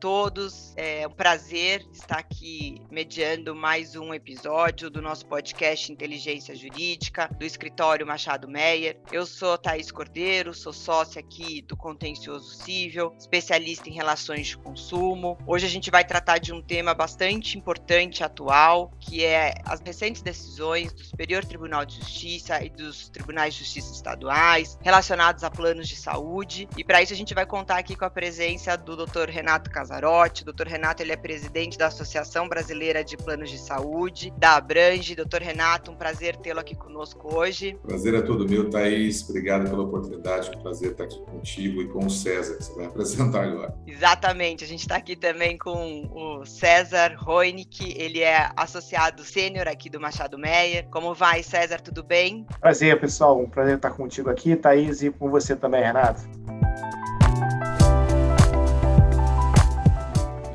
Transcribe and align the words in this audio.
Todos. 0.00 0.72
É 0.76 1.06
um 1.06 1.10
prazer 1.10 1.86
estar 1.92 2.18
aqui 2.18 2.80
mediando 2.90 3.54
mais 3.54 3.94
um 3.94 4.14
episódio 4.14 4.88
do 4.88 5.02
nosso 5.02 5.26
podcast 5.26 5.92
Inteligência 5.92 6.56
Jurídica, 6.56 7.28
do 7.38 7.44
escritório 7.44 8.06
Machado 8.06 8.48
Meyer. 8.48 8.98
Eu 9.12 9.26
sou 9.26 9.58
Thaís 9.58 9.92
Cordeiro, 9.92 10.54
sou 10.54 10.72
sócia 10.72 11.20
aqui 11.20 11.60
do 11.60 11.76
Contencioso 11.76 12.54
Cível, 12.54 13.14
especialista 13.18 13.90
em 13.90 13.92
relações 13.92 14.46
de 14.46 14.56
consumo. 14.56 15.36
Hoje 15.46 15.66
a 15.66 15.68
gente 15.68 15.90
vai 15.90 16.02
tratar 16.02 16.38
de 16.38 16.50
um 16.50 16.62
tema 16.62 16.94
bastante 16.94 17.58
importante 17.58 18.24
atual, 18.24 18.90
que 18.98 19.22
é 19.22 19.52
as 19.66 19.80
recentes 19.80 20.22
decisões 20.22 20.94
do 20.94 21.04
Superior 21.04 21.44
Tribunal 21.44 21.84
de 21.84 21.96
Justiça 21.96 22.64
e 22.64 22.70
dos 22.70 23.10
Tribunais 23.10 23.52
de 23.52 23.60
Justiça 23.64 23.92
estaduais 23.92 24.78
relacionados 24.80 25.44
a 25.44 25.50
planos 25.50 25.86
de 25.86 25.96
saúde. 25.96 26.66
E 26.74 26.82
para 26.82 27.02
isso 27.02 27.12
a 27.12 27.16
gente 27.16 27.34
vai 27.34 27.44
contar 27.44 27.76
aqui 27.76 27.94
com 27.94 28.06
a 28.06 28.10
presença 28.10 28.78
do 28.78 28.96
Dr. 28.96 29.28
Renato 29.28 29.70
Casarotti. 29.90 30.44
Doutor 30.44 30.68
Renato 30.68 31.02
ele 31.02 31.12
é 31.12 31.16
presidente 31.16 31.76
da 31.76 31.88
Associação 31.88 32.48
Brasileira 32.48 33.02
de 33.02 33.16
Planos 33.16 33.50
de 33.50 33.58
Saúde, 33.58 34.32
da 34.38 34.56
Abrange. 34.56 35.16
Doutor 35.16 35.42
Renato, 35.42 35.90
um 35.90 35.96
prazer 35.96 36.36
tê-lo 36.36 36.60
aqui 36.60 36.76
conosco 36.76 37.34
hoje. 37.34 37.76
Prazer 37.82 38.14
é 38.14 38.22
todo 38.22 38.48
meu, 38.48 38.70
Thaís. 38.70 39.28
Obrigado 39.28 39.68
pela 39.68 39.82
oportunidade. 39.82 40.50
Um 40.56 40.62
prazer 40.62 40.92
estar 40.92 41.04
aqui 41.04 41.20
contigo 41.24 41.82
e 41.82 41.88
com 41.88 42.06
o 42.06 42.10
César, 42.10 42.56
que 42.56 42.64
você 42.64 42.74
vai 42.74 42.86
apresentar 42.86 43.44
agora. 43.44 43.74
Exatamente. 43.86 44.62
A 44.62 44.66
gente 44.66 44.80
está 44.80 44.96
aqui 44.96 45.16
também 45.16 45.58
com 45.58 46.08
o 46.12 46.46
César 46.46 47.16
Roinick. 47.18 47.92
Ele 47.98 48.20
é 48.20 48.50
associado 48.56 49.24
sênior 49.24 49.66
aqui 49.66 49.90
do 49.90 50.00
Machado 50.00 50.38
Meyer. 50.38 50.86
Como 50.90 51.12
vai, 51.14 51.42
César? 51.42 51.80
Tudo 51.80 52.04
bem? 52.04 52.46
Prazer, 52.60 52.98
pessoal. 53.00 53.40
Um 53.40 53.48
prazer 53.48 53.76
estar 53.76 53.90
contigo 53.90 54.30
aqui, 54.30 54.54
Thaís, 54.54 55.02
e 55.02 55.10
com 55.10 55.28
você 55.28 55.56
também, 55.56 55.82
Renato. 55.82 56.22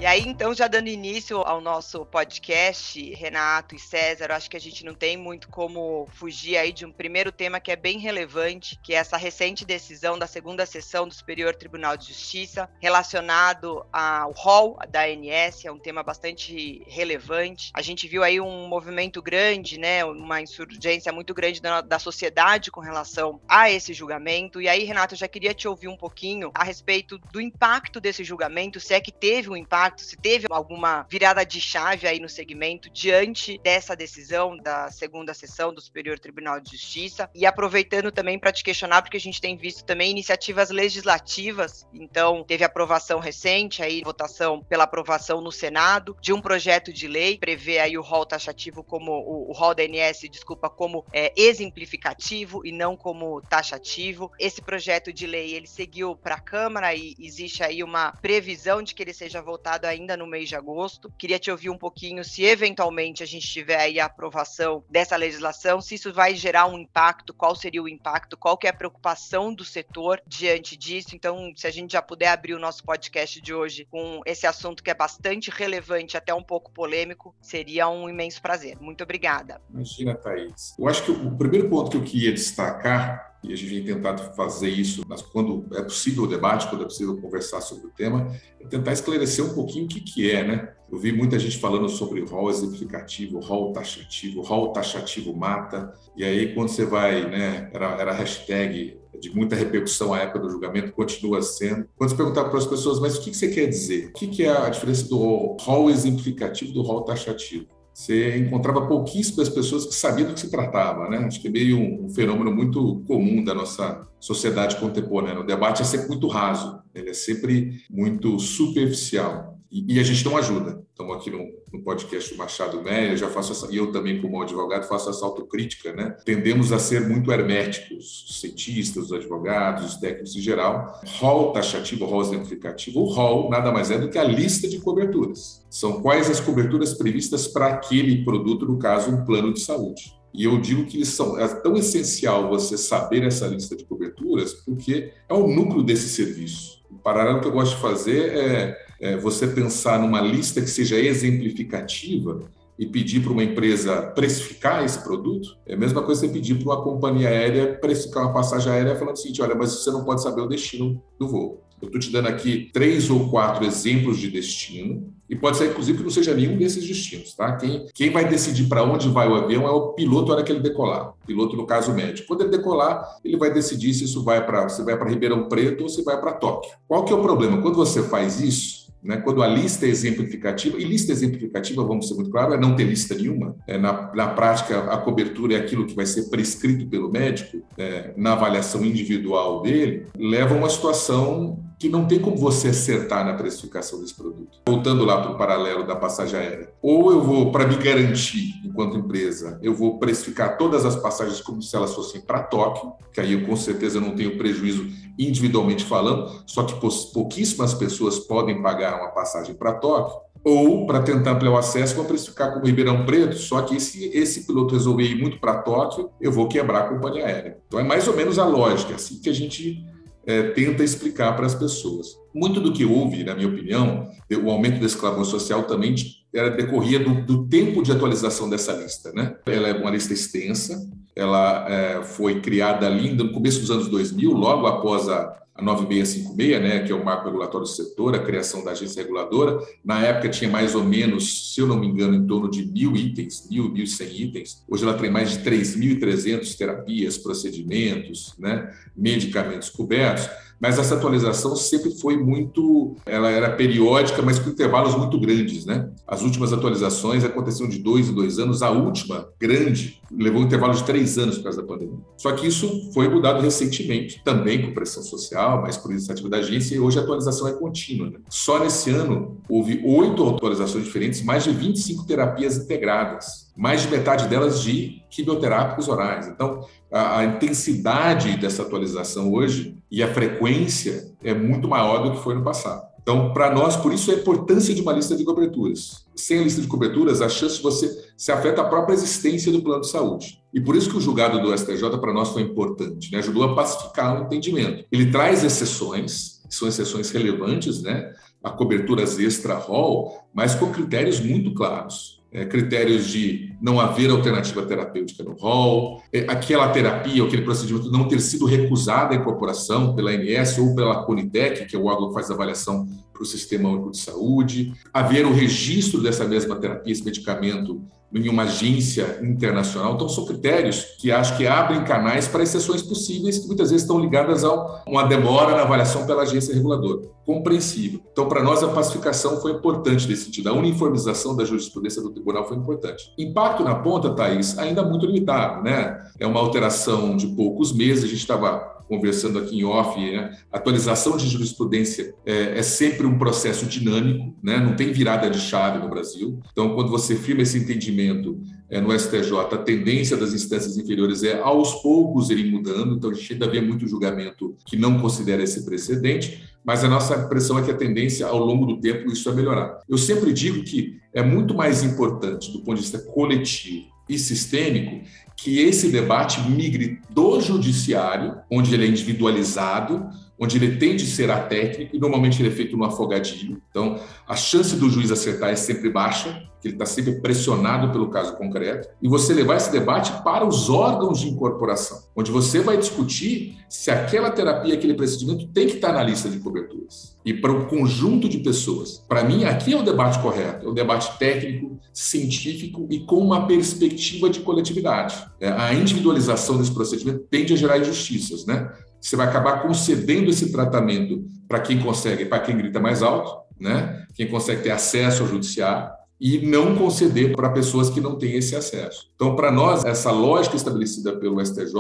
E 0.06 0.08
aí, 0.08 0.22
então, 0.22 0.54
já 0.54 0.68
dando 0.68 0.88
início 0.88 1.38
ao 1.40 1.60
nosso 1.60 2.06
podcast, 2.06 3.16
Renato 3.16 3.74
e 3.74 3.80
César, 3.80 4.32
acho 4.32 4.48
que 4.48 4.56
a 4.56 4.62
gente 4.62 4.86
não 4.86 4.94
tem 4.94 5.18
muito 5.18 5.50
como 5.50 6.08
fugir 6.12 6.58
aí 6.58 6.72
de 6.72 6.86
um 6.86 6.92
primeiro 6.92 7.32
tema 7.32 7.60
que 7.60 7.72
é 7.72 7.76
bem 7.76 7.98
relevante, 7.98 8.80
que 8.84 8.94
é 8.94 8.98
essa 8.98 9.18
recente 9.18 9.66
decisão 9.66 10.20
da 10.20 10.28
segunda 10.28 10.64
sessão 10.68 11.08
do 11.08 11.14
Superior 11.16 11.56
Tribunal 11.56 11.98
de 11.98 12.10
Justiça 12.10 12.70
relacionado 12.80 13.84
ao 13.92 14.32
rol 14.32 14.78
da 14.92 15.06
ANS, 15.06 15.66
é 15.66 15.72
um 15.72 15.80
tema 15.80 16.04
bastante 16.04 16.84
relevante. 16.86 17.72
A 17.74 17.82
gente 17.82 18.08
viu 18.08 18.24
aí 18.24 18.40
um 18.40 18.68
movimento 18.68 19.24
grande, 19.24 19.80
né, 19.80 20.06
uma 20.06 20.40
insurgência 20.40 21.12
muito 21.12 21.34
grande 21.34 21.60
da, 21.60 21.82
da 21.82 21.98
sociedade 21.98 22.70
com 22.70 22.80
relação 22.80 23.42
a 23.48 23.72
esse 23.72 23.92
julgamento. 23.92 24.62
E 24.62 24.70
aí, 24.70 24.84
Renato, 24.84 25.16
eu 25.16 25.18
já 25.18 25.28
queria 25.28 25.56
te 25.56 25.68
ouvir 25.68 25.88
um 25.88 25.98
pouquinho 25.98 26.52
a 26.54 26.64
respeito 26.64 27.18
do 27.34 27.42
impacto 27.42 28.00
desse 28.00 28.24
julgamento, 28.24 28.80
se 28.80 28.94
é 28.94 29.02
que 29.02 29.12
teve 29.12 29.50
um 29.50 29.58
impacto 29.58 29.95
impacto, 29.96 30.04
se 30.04 30.18
teve 30.18 30.48
alguma 30.50 31.06
virada 31.10 31.46
de 31.46 31.60
chave 31.62 32.08
aí 32.08 32.20
no 32.20 32.30
segmento 32.30 32.90
diante 32.90 33.58
dessa 33.60 33.96
decisão 33.96 34.58
da 34.58 34.92
segunda 34.92 35.34
sessão 35.34 35.74
do 35.74 35.82
Superior 35.82 36.20
Tribunal 36.20 36.60
de 36.60 36.72
Justiça. 36.72 37.30
E 37.34 37.46
aproveitando 37.46 38.12
também 38.12 38.38
para 38.38 38.52
te 38.52 38.64
questionar, 38.64 39.02
porque 39.02 39.18
a 39.18 39.20
gente 39.20 39.42
tem 39.42 39.56
visto 39.56 39.84
também 39.86 40.12
iniciativas 40.12 40.70
legislativas, 40.70 41.88
então 41.94 42.44
teve 42.44 42.64
aprovação 42.64 43.20
recente, 43.20 43.82
aí 43.82 44.02
votação 44.04 44.62
pela 44.62 44.84
aprovação 44.84 45.42
no 45.42 45.52
Senado 45.52 46.18
de 46.22 46.34
um 46.34 46.42
projeto 46.42 46.92
de 46.92 47.08
lei, 47.08 47.38
prevê 47.38 47.80
aí 47.80 47.98
o 47.98 48.02
rol 48.02 48.26
taxativo 48.26 48.84
como 48.84 49.12
o, 49.12 49.50
o 49.50 49.54
rol 49.54 49.74
da 49.74 49.84
ANS, 49.84 50.22
desculpa, 50.30 50.70
como 50.70 51.06
é, 51.14 51.32
exemplificativo 51.36 52.66
e 52.66 52.72
não 52.72 52.98
como 52.98 53.42
taxativo. 53.42 54.32
Esse 54.40 54.62
projeto 54.62 55.14
de 55.14 55.26
lei 55.26 55.54
ele 55.54 55.68
seguiu 55.68 56.16
para 56.16 56.36
a 56.36 56.40
Câmara 56.40 56.94
e 56.94 57.16
existe 57.20 57.64
aí 57.64 57.84
uma 57.84 58.12
previsão 58.14 58.82
de 58.82 58.94
que 58.94 59.04
ele 59.04 59.14
seja 59.14 59.42
ainda 59.86 60.18
no 60.18 60.28
mês 60.28 60.50
de 60.50 60.56
agosto. 60.56 61.12
Queria 61.18 61.40
te 61.40 61.52
ouvir 61.52 61.70
um 61.70 61.78
pouquinho 61.78 62.24
se 62.24 62.44
eventualmente 62.44 63.24
a 63.24 63.26
gente 63.26 63.48
tiver 63.48 63.80
aí 63.80 64.00
a 64.00 64.06
aprovação 64.06 64.84
dessa 64.90 65.16
legislação, 65.16 65.82
se 65.82 65.96
isso 65.96 66.14
vai 66.14 66.36
gerar 66.36 66.68
um 66.68 66.78
impacto, 66.78 67.34
qual 67.34 67.56
seria 67.56 67.82
o 67.82 67.90
impacto, 67.90 68.38
qual 68.38 68.58
que 68.58 68.68
é 68.68 68.70
a 68.70 68.74
preocupação 68.74 69.54
do 69.54 69.64
setor 69.64 70.22
diante 70.28 70.76
disso. 70.76 71.16
Então, 71.16 71.52
se 71.56 71.68
a 71.68 71.72
gente 71.72 71.94
já 71.94 72.02
puder 72.02 72.28
abrir 72.28 72.54
o 72.54 72.60
nosso 72.60 72.84
podcast 72.84 73.42
de 73.42 73.54
hoje 73.54 73.88
com 73.90 74.22
esse 74.26 74.48
assunto 74.48 74.84
que 74.84 74.90
é 74.90 74.94
bastante 74.94 75.50
relevante, 75.50 76.18
até 76.18 76.34
um 76.34 76.44
pouco 76.44 76.72
polêmico, 76.72 77.36
seria 77.42 77.88
um 77.88 78.10
imenso 78.10 78.42
prazer. 78.42 78.78
Muito 78.80 79.04
obrigada. 79.04 79.62
Imagina, 79.70 80.16
Thaís. 80.16 80.76
Eu 80.78 80.88
acho 80.88 81.04
que 81.04 81.12
o 81.12 81.38
primeiro 81.38 81.70
ponto 81.70 81.92
que 81.92 81.98
eu 81.98 82.04
queria 82.04 82.32
destacar 82.32 83.35
e 83.50 83.54
a 83.54 83.56
gente 83.56 83.74
tem 83.74 83.96
tentado 83.96 84.36
fazer 84.36 84.70
isso 84.70 85.06
mas 85.08 85.22
quando 85.22 85.66
é 85.74 85.82
possível 85.82 86.24
o 86.24 86.28
debate, 86.28 86.68
quando 86.68 86.82
é 86.82 86.86
possível 86.86 87.18
conversar 87.18 87.62
sobre 87.62 87.88
o 87.88 87.90
tema, 87.90 88.32
é 88.60 88.68
tentar 88.68 88.94
esclarecer 88.94 89.46
um 89.46 89.54
pouquinho 89.54 89.86
o 89.86 89.88
que, 89.88 90.02
que 90.02 90.32
é, 90.32 90.46
né? 90.46 90.74
Eu 90.92 91.00
vi 91.00 91.12
muita 91.12 91.40
gente 91.40 91.58
falando 91.58 91.90
sobre 91.90 92.24
rol 92.24 92.50
exemplificativo, 92.50 93.40
rol 93.40 93.74
taxativo, 93.74 94.42
rol 94.42 94.72
taxativo 94.72 95.36
mata, 95.36 95.92
e 96.16 96.24
aí 96.24 96.54
quando 96.54 96.70
você 96.70 96.86
vai, 96.86 97.30
né, 97.30 97.70
era, 97.74 98.00
era 98.00 98.14
hashtag 98.14 99.00
de 99.20 99.36
muita 99.36 99.56
repercussão 99.56 100.14
à 100.14 100.20
época 100.20 100.40
do 100.40 100.50
julgamento, 100.50 100.92
continua 100.92 101.42
sendo. 101.42 101.88
Quando 101.96 102.10
você 102.10 102.16
perguntar 102.16 102.46
para 102.46 102.58
as 102.58 102.68
pessoas, 102.68 103.00
mas 103.00 103.18
o 103.18 103.22
que, 103.22 103.32
que 103.32 103.38
você 103.38 103.48
quer 103.48 103.68
dizer? 103.68 104.08
O 104.10 104.14
que, 104.14 104.28
que 104.28 104.44
é 104.44 104.50
a 104.50 104.70
diferença 104.70 105.08
do 105.08 105.56
rol 105.60 105.90
exemplificativo 105.90 106.74
do 106.74 106.82
rol 106.82 107.04
taxativo? 107.04 107.68
Você 107.96 108.38
encontrava 108.40 108.88
pouquíssimas 108.88 109.48
pessoas 109.48 109.86
que 109.86 109.96
sabiam 109.96 110.28
do 110.28 110.34
que 110.34 110.42
se 110.42 110.52
tratava, 110.52 111.08
né? 111.08 111.20
Acho 111.20 111.40
que 111.40 111.48
é 111.48 111.52
meio 111.52 111.80
um, 111.80 112.10
fenômeno 112.10 112.54
muito 112.54 113.02
comum 113.08 113.42
da 113.42 113.54
nossa 113.54 114.06
sociedade 114.20 114.76
contemporânea. 114.76 115.40
O 115.40 115.46
debate 115.46 115.82
é 115.82 115.86
sempre 115.86 116.10
muito 116.10 116.28
raso, 116.28 116.82
ele 116.94 117.12
é 117.12 117.14
sempre 117.14 117.86
muito 117.90 118.38
superficial. 118.38 119.55
E, 119.72 119.96
e 119.96 120.00
a 120.00 120.04
gente 120.04 120.24
não 120.26 120.38
ajuda. 120.38 120.84
Estamos 120.90 121.18
aqui 121.18 121.30
no, 121.30 121.46
no 121.74 121.84
podcast 121.84 122.32
do 122.32 122.38
Machado 122.38 122.82
Meia, 122.82 123.18
já 123.18 123.30
faço 123.30 123.52
essa, 123.52 123.72
e 123.72 123.78
eu 123.78 123.92
também, 123.92 124.22
como 124.22 124.42
advogado, 124.42 124.88
faço 124.88 125.10
essa 125.10 125.26
autocrítica, 125.26 125.92
né? 125.94 126.16
Tendemos 126.24 126.72
a 126.72 126.80
ser 126.80 127.02
muito 127.02 127.32
herméticos, 127.32 128.26
os 128.30 128.40
cientistas, 128.40 129.06
os 129.06 129.14
advogados, 129.14 129.86
os 129.86 129.96
técnicos 129.98 130.36
em 130.36 130.42
geral. 130.42 131.02
Rol 131.20 131.52
taxativo, 131.52 132.06
rol 132.06 132.22
exemplificativo. 132.22 133.02
O 133.02 133.06
rol 133.06 133.50
nada 133.50 133.72
mais 133.72 133.92
é 133.92 133.98
do 133.98 134.10
que 134.10 134.18
a 134.18 134.24
lista 134.24 134.68
de 134.68 134.80
coberturas. 134.80 135.66
São 135.70 136.02
quais 136.02 136.30
as 136.30 136.40
coberturas 136.40 136.94
previstas 136.94 137.48
para 137.48 137.68
aquele 137.68 138.24
produto, 138.24 138.66
no 138.66 138.78
caso, 138.80 139.12
um 139.12 139.26
plano 139.26 139.54
de 139.54 139.60
saúde. 139.60 140.16
E 140.34 140.44
eu 140.44 140.60
digo 140.60 140.86
que 140.86 141.06
são, 141.06 141.40
é 141.40 141.48
tão 141.48 141.78
essencial 141.78 142.50
você 142.50 142.78
saber 142.78 143.24
essa 143.24 143.48
lista 143.48 143.74
de 143.76 143.86
coberturas, 143.86 144.54
porque 144.54 145.14
é 145.30 145.34
o 145.34 145.48
núcleo 145.48 145.82
desse 145.82 146.10
serviço. 146.10 146.84
O 146.92 146.96
paralelo 146.96 147.40
que 147.40 147.48
eu 147.48 147.54
gosto 147.54 147.76
de 147.76 147.82
fazer 147.82 148.36
é 148.36 148.85
é, 149.06 149.18
você 149.18 149.46
pensar 149.46 150.00
numa 150.00 150.20
lista 150.20 150.60
que 150.60 150.70
seja 150.70 151.00
exemplificativa 151.00 152.42
e 152.78 152.88
pedir 152.88 153.22
para 153.22 153.32
uma 153.32 153.44
empresa 153.44 154.02
precificar 154.02 154.84
esse 154.84 155.02
produto, 155.04 155.56
é 155.66 155.76
a 155.76 155.78
mesma 155.78 156.02
coisa 156.02 156.22
você 156.22 156.28
pedir 156.28 156.56
para 156.56 156.74
uma 156.74 156.84
companhia 156.84 157.30
aérea 157.30 157.78
precificar 157.80 158.24
uma 158.24 158.34
passagem 158.34 158.72
aérea 158.72 158.96
falando 158.96 159.14
assim, 159.14 159.32
olha, 159.40 159.56
mas 159.56 159.72
você 159.72 159.92
não 159.92 160.04
pode 160.04 160.24
saber 160.24 160.42
o 160.42 160.48
destino 160.48 161.02
do 161.20 161.28
voo. 161.28 161.62
Eu 161.82 161.88
estou 161.88 162.00
te 162.00 162.12
dando 162.12 162.28
aqui 162.28 162.70
três 162.74 163.10
ou 163.10 163.30
quatro 163.30 163.64
exemplos 163.66 164.18
de 164.18 164.30
destino, 164.30 165.14
e 165.30 165.36
pode 165.36 165.58
ser, 165.58 165.72
inclusive, 165.72 165.98
que 165.98 166.04
não 166.04 166.12
seja 166.12 166.34
nenhum 166.34 166.56
desses 166.56 166.88
destinos, 166.88 167.34
tá? 167.34 167.56
Quem, 167.56 167.88
quem 167.94 168.12
vai 168.12 168.28
decidir 168.28 168.68
para 168.70 168.84
onde 168.84 169.10
vai 169.10 169.28
o 169.28 169.34
avião 169.34 169.66
é 169.66 169.72
o 169.72 169.94
piloto 169.94 170.28
na 170.28 170.36
hora 170.36 170.44
que 170.44 170.52
ele 170.52 170.60
decolar. 170.60 171.10
O 171.24 171.26
piloto, 171.26 171.58
no 171.58 171.66
caso 171.66 171.94
médico. 171.94 172.28
Quando 172.28 172.42
ele 172.42 172.52
decolar, 172.52 173.18
ele 173.24 173.36
vai 173.36 173.52
decidir 173.52 173.94
se 173.94 174.04
isso 174.04 174.24
vai 174.24 174.46
para 174.46 174.70
você 174.70 174.84
vai 174.84 174.96
para 174.96 175.10
Ribeirão 175.10 175.50
Preto 175.50 175.82
ou 175.82 175.90
se 175.90 176.04
vai 176.04 176.20
para 176.20 176.34
Tóquio. 176.34 176.72
Qual 176.88 177.04
que 177.06 177.12
é 177.12 177.16
o 177.16 177.22
problema? 177.22 177.60
Quando 177.60 177.76
você 177.76 178.04
faz 178.04 178.40
isso, 178.40 178.85
né? 179.06 179.18
Quando 179.18 179.44
a 179.44 179.48
lista 179.48 179.86
é 179.86 179.90
exemplificativa, 179.90 180.78
e 180.80 180.84
lista 180.84 181.12
exemplificativa, 181.12 181.84
vamos 181.84 182.08
ser 182.08 182.16
muito 182.16 182.32
claros, 182.32 182.56
é 182.56 182.58
não 182.58 182.76
ter 182.76 182.86
lista 182.86 183.14
nenhuma. 183.14 183.56
É, 183.68 183.78
na, 183.78 184.12
na 184.14 184.28
prática, 184.30 184.80
a 184.92 184.98
cobertura 184.98 185.54
é 185.54 185.58
aquilo 185.58 185.86
que 185.86 185.96
vai 185.96 186.06
ser 186.06 186.30
prescrito 186.30 186.88
pelo 186.88 187.12
médico 187.12 187.62
é, 187.78 188.14
na 188.18 188.34
avaliação 188.34 188.84
individual 188.84 189.62
dele, 189.62 190.08
leva 190.18 190.56
a 190.56 190.58
uma 190.58 190.70
situação 190.70 191.64
que 191.78 191.90
não 191.90 192.06
tem 192.06 192.20
como 192.20 192.38
você 192.38 192.70
acertar 192.70 193.26
na 193.26 193.34
precificação 193.34 194.00
desse 194.00 194.14
produto. 194.14 194.60
Voltando 194.68 195.04
lá 195.04 195.22
para 195.22 195.32
o 195.32 195.38
paralelo 195.38 195.86
da 195.86 195.96
passagem 195.96 196.40
aérea. 196.40 196.70
Ou 196.82 197.12
eu 197.12 197.22
vou, 197.22 197.52
para 197.52 197.68
me 197.68 197.76
garantir, 197.76 198.54
enquanto 198.64 198.98
empresa, 198.98 199.60
eu 199.62 199.74
vou 199.74 200.00
precificar 200.00 200.58
todas 200.58 200.86
as 200.86 200.96
passagens 200.96 201.42
como 201.42 201.62
se 201.62 201.76
elas 201.76 201.94
fossem 201.94 202.22
para 202.22 202.44
Tóquio, 202.44 202.94
que 203.14 203.20
aí 203.20 203.34
eu 203.34 203.46
com 203.46 203.56
certeza 203.56 204.00
não 204.00 204.16
tenho 204.16 204.38
prejuízo 204.38 204.88
individualmente 205.18 205.84
falando, 205.86 206.44
só 206.46 206.64
que 206.64 206.76
pouquíssimas 207.14 207.74
pessoas 207.74 208.20
podem 208.20 208.62
pagar 208.62 209.00
uma 209.00 209.10
passagem 209.10 209.56
para 209.56 209.74
Tóquio. 209.74 210.26
ou 210.46 210.86
para 210.86 211.02
tentar 211.02 211.32
ampliar 211.32 211.54
o 211.54 211.58
acesso, 211.58 211.96
vão 211.96 212.06
precificar 212.06 212.54
como 212.54 212.68
Ribeirão 212.68 213.04
Preto, 213.04 213.36
só 213.36 213.64
que 213.64 213.80
se 213.80 214.06
esse 214.16 214.46
piloto 214.46 214.76
resolver 214.76 215.04
ir 215.04 215.20
muito 215.20 215.40
para 215.40 215.58
Tóquio, 215.58 216.12
eu 216.22 216.32
vou 216.32 216.48
quebrar 216.48 216.82
a 216.82 216.90
companhia 216.90 217.26
aérea. 217.26 217.58
Então 217.68 217.80
é 217.80 217.84
mais 217.84 218.08
ou 218.08 218.16
menos 218.16 218.38
a 218.38 218.46
lógica, 218.46 218.94
assim 218.94 219.20
que 219.20 219.28
a 219.28 219.34
gente 219.34 219.84
é, 220.26 220.44
tenta 220.50 220.84
explicar 220.84 221.34
para 221.36 221.46
as 221.46 221.56
pessoas. 221.56 222.08
Muito 222.34 222.60
do 222.60 222.74
que 222.74 222.84
houve, 222.84 223.24
na 223.24 223.36
minha 223.36 223.48
opinião, 223.48 224.10
o 224.44 224.50
aumento 224.50 224.80
desse 224.80 224.98
clamor 224.98 225.26
social 225.26 225.64
também 225.64 225.96
era 226.34 226.50
decorria 226.50 227.00
do, 227.00 227.22
do, 227.22 227.48
tempo 227.48 227.82
de 227.82 227.92
atualização 227.92 228.50
dessa 228.50 228.74
lista. 228.74 229.12
Né? 229.14 229.36
Ela 229.46 229.70
é 229.70 229.74
uma 229.74 229.92
lista 229.92 230.14
extensa, 230.14 230.78
ela 231.16 231.66
é, 231.70 232.04
foi 232.04 232.42
criada 232.42 232.86
ali 232.86 233.12
no 233.12 233.32
começo 233.32 233.62
dos 233.62 233.72
anos 233.72 233.88
2000, 233.88 234.32
logo 234.32 234.68
após 234.68 235.08
a, 235.08 235.38
a 235.56 235.62
9656, 235.62 236.62
né, 236.62 236.80
que 236.84 236.92
é 236.92 236.96
o 236.96 237.04
marco 237.04 237.26
regulatório 237.26 237.66
do 237.66 237.72
setor, 237.72 238.16
a 238.16 238.20
criação 238.20 238.64
da 238.64 238.72
agência 238.72 239.02
reguladora. 239.02 239.60
Na 239.84 240.02
época 240.02 240.30
tinha 240.30 240.50
mais 240.50 240.76
ou 240.76 240.84
menos, 240.84 241.54
se 241.54 241.62
eu 241.62 241.68
não 241.68 241.80
me 241.80 241.88
engano, 241.88 242.16
em 242.16 242.28
torno 242.28 242.50
de 242.50 242.66
mil 242.66 242.96
itens, 242.96 243.48
mil, 243.50 243.70
mil 243.70 243.88
cem 243.88 244.24
itens. 244.24 244.64
Hoje 244.68 244.84
ela 244.84 244.96
tem 244.96 245.10
mais 245.10 245.32
de 245.32 245.50
3.300 245.50 246.58
terapias, 246.58 247.18
procedimentos, 247.18 248.34
né, 248.38 248.74
medicamentos 248.96 249.70
cobertos 249.70 250.30
mas 250.60 250.80
essa 250.80 250.96
atualização 250.96 251.56
sempre 251.56 251.92
foi 252.00 252.18
muito, 252.18 252.96
ela 253.06 253.30
era 253.30 253.50
periódica, 253.52 254.22
mas 254.22 254.40
com 254.40 254.50
intervalos 254.50 254.96
muito 254.96 255.20
grandes, 255.20 255.66
né? 255.66 255.90
As 256.08 256.22
últimas 256.22 256.54
atualizações 256.54 257.24
aconteciam 257.24 257.68
de 257.68 257.80
dois 257.80 258.10
em 258.10 258.14
dois 258.14 258.40
anos, 258.40 258.62
a 258.62 258.72
última, 258.72 259.28
grande, 259.40 260.02
levou 260.12 260.42
um 260.42 260.46
intervalo 260.46 260.74
de 260.74 260.84
três 260.84 261.18
anos 261.18 261.38
por 261.38 261.46
causa 261.46 261.62
da 261.62 261.68
pandemia. 261.68 261.98
Só 262.18 262.32
que 262.32 262.48
isso 262.48 262.92
foi 262.94 263.08
mudado 263.08 263.42
recentemente, 263.42 264.22
também 264.24 264.62
por 264.62 264.74
pressão 264.74 265.04
social, 265.04 265.62
mas 265.62 265.78
por 265.78 265.92
iniciativa 265.92 266.30
da 266.30 266.38
agência, 266.38 266.76
e 266.76 266.80
hoje 266.80 267.00
a 267.00 267.02
atualização 267.02 267.48
é 267.48 267.54
contínua. 267.54 268.10
Né? 268.10 268.20
Só 268.30 268.60
nesse 268.60 268.90
ano 268.92 269.38
houve 269.50 269.82
oito 269.86 270.28
atualizações 270.28 270.86
diferentes, 270.86 271.22
mais 271.22 271.44
de 271.44 271.52
25 271.52 272.06
terapias 272.06 272.58
integradas, 272.58 273.45
mais 273.56 273.84
de 273.84 273.90
metade 273.90 274.28
delas 274.28 274.62
de 274.62 275.02
quimioterápicos 275.10 275.88
orais. 275.88 276.28
Então, 276.28 276.68
a, 276.92 277.20
a, 277.20 277.26
intensidade 277.26 278.38
dessa 278.38 278.64
atualização 278.64 279.32
hoje 279.34 279.78
e 279.90 280.04
a 280.04 280.14
frequência 280.14 281.14
é 281.24 281.34
muito 281.34 281.68
maior 281.68 282.04
do 282.04 282.12
que 282.12 282.24
foi 282.24 282.36
no 282.36 282.44
passado. 282.44 282.84
Então, 283.02 283.32
para 283.34 283.54
nós, 283.54 283.78
por 283.78 283.94
isso 283.94 284.12
a 284.12 284.16
importância 284.16 284.74
de 284.74 284.82
uma 284.82 284.92
lista 284.92 285.16
de 285.16 285.24
coberturas. 285.24 286.06
Sem 286.16 286.40
a 286.40 286.44
lista 286.44 286.60
de 286.60 286.68
coberturas, 286.68 287.22
a 287.22 287.30
chance 287.30 287.58
de 287.58 287.64
você 287.64 287.88
se 288.18 288.32
afeta 288.32 288.62
a 288.62 288.66
própria 288.66 288.96
existência 288.96 289.52
do 289.52 289.62
plano 289.62 289.82
de 289.82 289.90
saúde. 289.90 290.42
E 290.52 290.60
por 290.60 290.76
isso 290.76 290.90
que 290.90 290.98
o 290.98 291.02
julgado 291.02 291.40
do 291.40 291.56
STJ 291.56 291.98
para 292.00 292.12
nós 292.12 292.30
foi 292.30 292.42
importante, 292.42 293.12
né? 293.12 293.20
ajudou 293.20 293.44
a 293.44 293.56
pacificar 293.56 294.20
o 294.20 294.26
entendimento. 294.26 294.86
Ele 294.92 295.12
traz 295.12 295.44
exceções, 295.44 296.42
são 296.50 296.68
exceções 296.68 297.12
relevantes, 297.12 297.84
né? 297.84 298.12
a 298.44 298.50
coberturas 298.50 299.20
extra-rol, 299.20 300.20
mas 300.34 300.56
com 300.56 300.72
critérios 300.72 301.20
muito 301.20 301.54
claros 301.54 302.15
critérios 302.44 303.08
de 303.08 303.56
não 303.62 303.80
haver 303.80 304.10
alternativa 304.10 304.66
terapêutica 304.66 305.24
no 305.24 305.34
rol, 305.34 306.02
é, 306.12 306.26
aquela 306.28 306.68
terapia 306.70 307.24
aquele 307.24 307.44
procedimento 307.44 307.90
não 307.90 308.08
ter 308.08 308.20
sido 308.20 308.46
recusado 308.46 309.14
à 309.14 309.16
incorporação 309.16 309.96
pela 309.96 310.12
ANS 310.12 310.58
ou 310.58 310.76
pela 310.76 311.04
Conitec, 311.06 311.66
que 311.66 311.76
é 311.76 311.80
o 311.80 311.86
órgão 311.86 312.10
que 312.10 312.14
faz 312.14 312.30
a 312.30 312.34
avaliação 312.34 312.88
para 313.16 313.24
o 313.24 313.26
Sistema 313.26 313.70
Único 313.70 313.92
de 313.92 313.98
Saúde, 313.98 314.74
haver 314.94 315.26
o 315.26 315.34
registro 315.34 316.02
dessa 316.02 316.26
mesma 316.26 316.58
terapia, 316.58 316.92
esse 316.92 317.04
medicamento, 317.04 317.82
em 318.14 318.30
uma 318.30 318.44
agência 318.44 319.20
internacional. 319.24 319.96
Então, 319.96 320.08
são 320.08 320.26
critérios 320.26 320.82
que 321.00 321.12
acho 321.12 321.36
que 321.36 321.48
abrem 321.48 321.84
canais 321.84 322.28
para 322.28 322.44
exceções 322.44 322.82
possíveis, 322.82 323.40
que 323.40 323.48
muitas 323.48 323.72
vezes 323.72 323.84
estão 323.84 324.00
ligadas 324.00 324.44
a 324.44 324.84
uma 324.88 325.04
demora 325.04 325.56
na 325.56 325.64
avaliação 325.64 326.06
pela 326.06 326.24
agência 326.24 326.54
reguladora. 326.54 327.02
Compreensível. 327.26 328.02
Então, 328.12 328.30
para 328.30 328.44
nós, 328.44 328.64
a 328.64 328.68
pacificação 328.70 329.42
foi 329.42 329.54
importante 329.54 330.08
nesse 330.08 330.26
sentido. 330.26 330.50
A 330.50 330.54
uniformização 330.54 331.36
da 331.36 331.44
jurisprudência 331.44 332.02
do 332.02 332.12
tribunal 332.12 332.48
foi 332.48 332.56
importante. 332.56 333.12
Impacto 333.18 333.64
na 333.64 333.76
ponta, 333.76 334.12
Thaís, 334.12 334.58
ainda 334.58 334.84
muito 334.84 335.06
limitado. 335.06 335.64
Né? 335.64 336.02
É 336.20 336.28
uma 336.28 336.40
alteração 336.40 337.18
de 337.18 337.28
poucos 337.28 337.74
meses. 337.74 338.04
A 338.04 338.08
gente 338.08 338.20
estava 338.20 338.75
conversando 338.88 339.40
aqui 339.40 339.58
em 339.58 339.64
off, 339.64 340.00
né? 340.00 340.38
atualização 340.52 341.18
de 341.18 341.28
jurisprudência 341.28 342.14
é, 342.26 342.60
é, 342.60 342.62
sempre 342.62 343.06
um 343.06 343.18
processo 343.18 343.66
dinâmico, 343.66 344.36
né? 344.42 344.58
não 344.58 344.76
tem 344.76 344.92
virada 344.92 345.30
de 345.30 345.40
chave 345.40 345.80
no 345.80 345.90
Brasil. 345.90 346.40
Então, 346.52 346.76
quando 346.76 346.90
você 346.90 347.16
firma 347.16 347.42
esse 347.42 347.58
entendimento 347.58 348.40
é, 348.70 348.80
no 348.80 348.98
STJ, 348.98 349.38
a 349.52 349.58
tendência 349.58 350.18
das 350.18 350.34
instâncias 350.34 350.78
inferiores 350.78 351.24
é 351.24 351.40
aos 351.40 351.76
poucos 351.82 352.30
irem 352.30 352.52
mudando, 352.52 352.96
então 352.96 353.10
a 353.10 353.14
gente 353.14 353.34
ainda 353.34 353.50
vê 353.50 353.62
muito 353.62 353.88
julgamento 353.88 354.56
que 354.66 354.78
não 354.78 355.00
considera 355.00 355.44
esse 355.44 355.66
precedente, 355.66 356.44
mas 356.64 356.84
a 356.84 356.90
nossa 356.90 357.16
impressão 357.16 357.60
é 357.60 357.64
que 357.64 357.72
a 357.72 357.78
tendência 357.78 358.26
ao 358.26 358.40
longo 358.40 358.66
do 358.66 358.80
tempo 358.80 359.12
isso 359.12 359.30
é 359.30 359.34
melhorar. 359.34 359.80
Eu 359.88 359.98
sempre 359.98 360.34
digo 360.34 360.64
que 360.64 360.98
é 361.14 361.22
muito 361.22 361.54
mais 361.54 361.84
importante 361.84 362.52
do 362.52 362.60
ponto 362.60 362.76
de 362.76 362.82
vista 362.82 363.00
coletivo 363.00 363.95
e 364.08 364.18
sistêmico 364.18 365.06
que 365.36 365.60
esse 365.60 365.90
debate 365.90 366.42
migre 366.50 367.00
do 367.10 367.42
judiciário, 367.42 368.38
onde 368.50 368.74
ele 368.74 368.86
é 368.86 368.88
individualizado, 368.88 370.10
onde 370.40 370.58
ele 370.58 370.78
tem 370.78 370.96
de 370.96 371.06
ser 371.06 371.32
atécnico, 371.32 371.96
e 371.96 372.00
normalmente 372.00 372.42
ele 372.42 372.50
é 372.50 372.52
feito 372.52 372.76
no 372.76 372.84
afogadinho. 372.84 373.62
Então, 373.70 374.00
a 374.28 374.36
chance 374.36 374.76
do 374.76 374.90
juiz 374.90 375.12
acertar 375.12 375.50
é 375.50 375.56
sempre 375.56 375.90
baixa, 375.90 376.44
que 376.62 376.70
ele 376.70 376.76
está 376.76 376.86
sempre 376.86 377.22
pressionado 377.22 377.92
pelo 377.92 378.10
caso 378.10 378.36
concreto, 378.36 378.90
e 379.02 379.08
você 379.08 379.34
levar 379.34 379.56
esse 379.56 379.72
debate 379.72 380.12
para 380.24 380.46
os 380.46 380.70
órgãos 380.70 381.20
de 381.20 381.30
incorporação, 381.30 382.00
onde 382.16 382.32
você 382.32 382.60
vai 382.60 382.78
discutir 382.78 383.58
se 383.70 383.92
aquela 383.92 384.32
terapia, 384.32 384.74
aquele 384.74 384.94
procedimento 384.94 385.48
tem 385.48 385.68
que 385.68 385.76
estar 385.76 385.94
na 385.94 386.04
lista 386.04 386.30
de 386.30 386.40
coberturas. 386.40 387.16
E 387.26 387.34
para 387.34 387.52
um 387.52 387.66
conjunto 387.66 388.30
de 388.30 388.40
pessoas. 388.40 389.04
Para 389.08 389.24
mim, 389.24 389.46
aqui 389.46 389.74
é 389.74 389.78
o 389.78 389.84
debate 389.84 390.20
correto, 390.20 390.66
é 390.66 390.70
o 390.70 390.74
debate 390.74 391.18
técnico, 391.18 391.80
científico 391.92 392.88
e 392.90 393.00
com 393.00 393.18
uma 393.18 393.48
perspectiva 393.48 394.30
de 394.30 394.42
coletividade. 394.42 395.16
É, 395.40 395.50
a 395.50 395.74
individualização 395.74 396.58
desse 396.58 396.72
procedimento 396.72 397.26
tende 397.30 397.54
a 397.54 397.58
gerar 397.58 397.80
injustiças, 397.80 398.46
né? 398.46 398.72
Você 399.06 399.16
vai 399.16 399.28
acabar 399.28 399.62
concedendo 399.62 400.32
esse 400.32 400.52
tratamento 400.52 401.24
para 401.48 401.60
quem 401.60 401.80
consegue, 401.80 402.26
para 402.26 402.40
quem 402.40 402.58
grita 402.58 402.80
mais 402.80 403.04
alto, 403.04 403.38
né? 403.60 404.04
quem 404.16 404.28
consegue 404.28 404.64
ter 404.64 404.72
acesso 404.72 405.22
ao 405.22 405.30
judiciário, 405.30 405.92
e 406.20 406.40
não 406.40 406.76
conceder 406.76 407.36
para 407.36 407.52
pessoas 407.52 407.90
que 407.90 408.02
não 408.02 408.18
têm 408.18 408.36
esse 408.36 408.56
acesso. 408.56 409.12
Então, 409.16 409.36
para 409.36 409.52
nós, 409.52 409.86
essa 409.86 410.10
lógica 410.10 410.56
estabelecida 410.56 411.16
pelo 411.18 411.46
STJ 411.46 411.76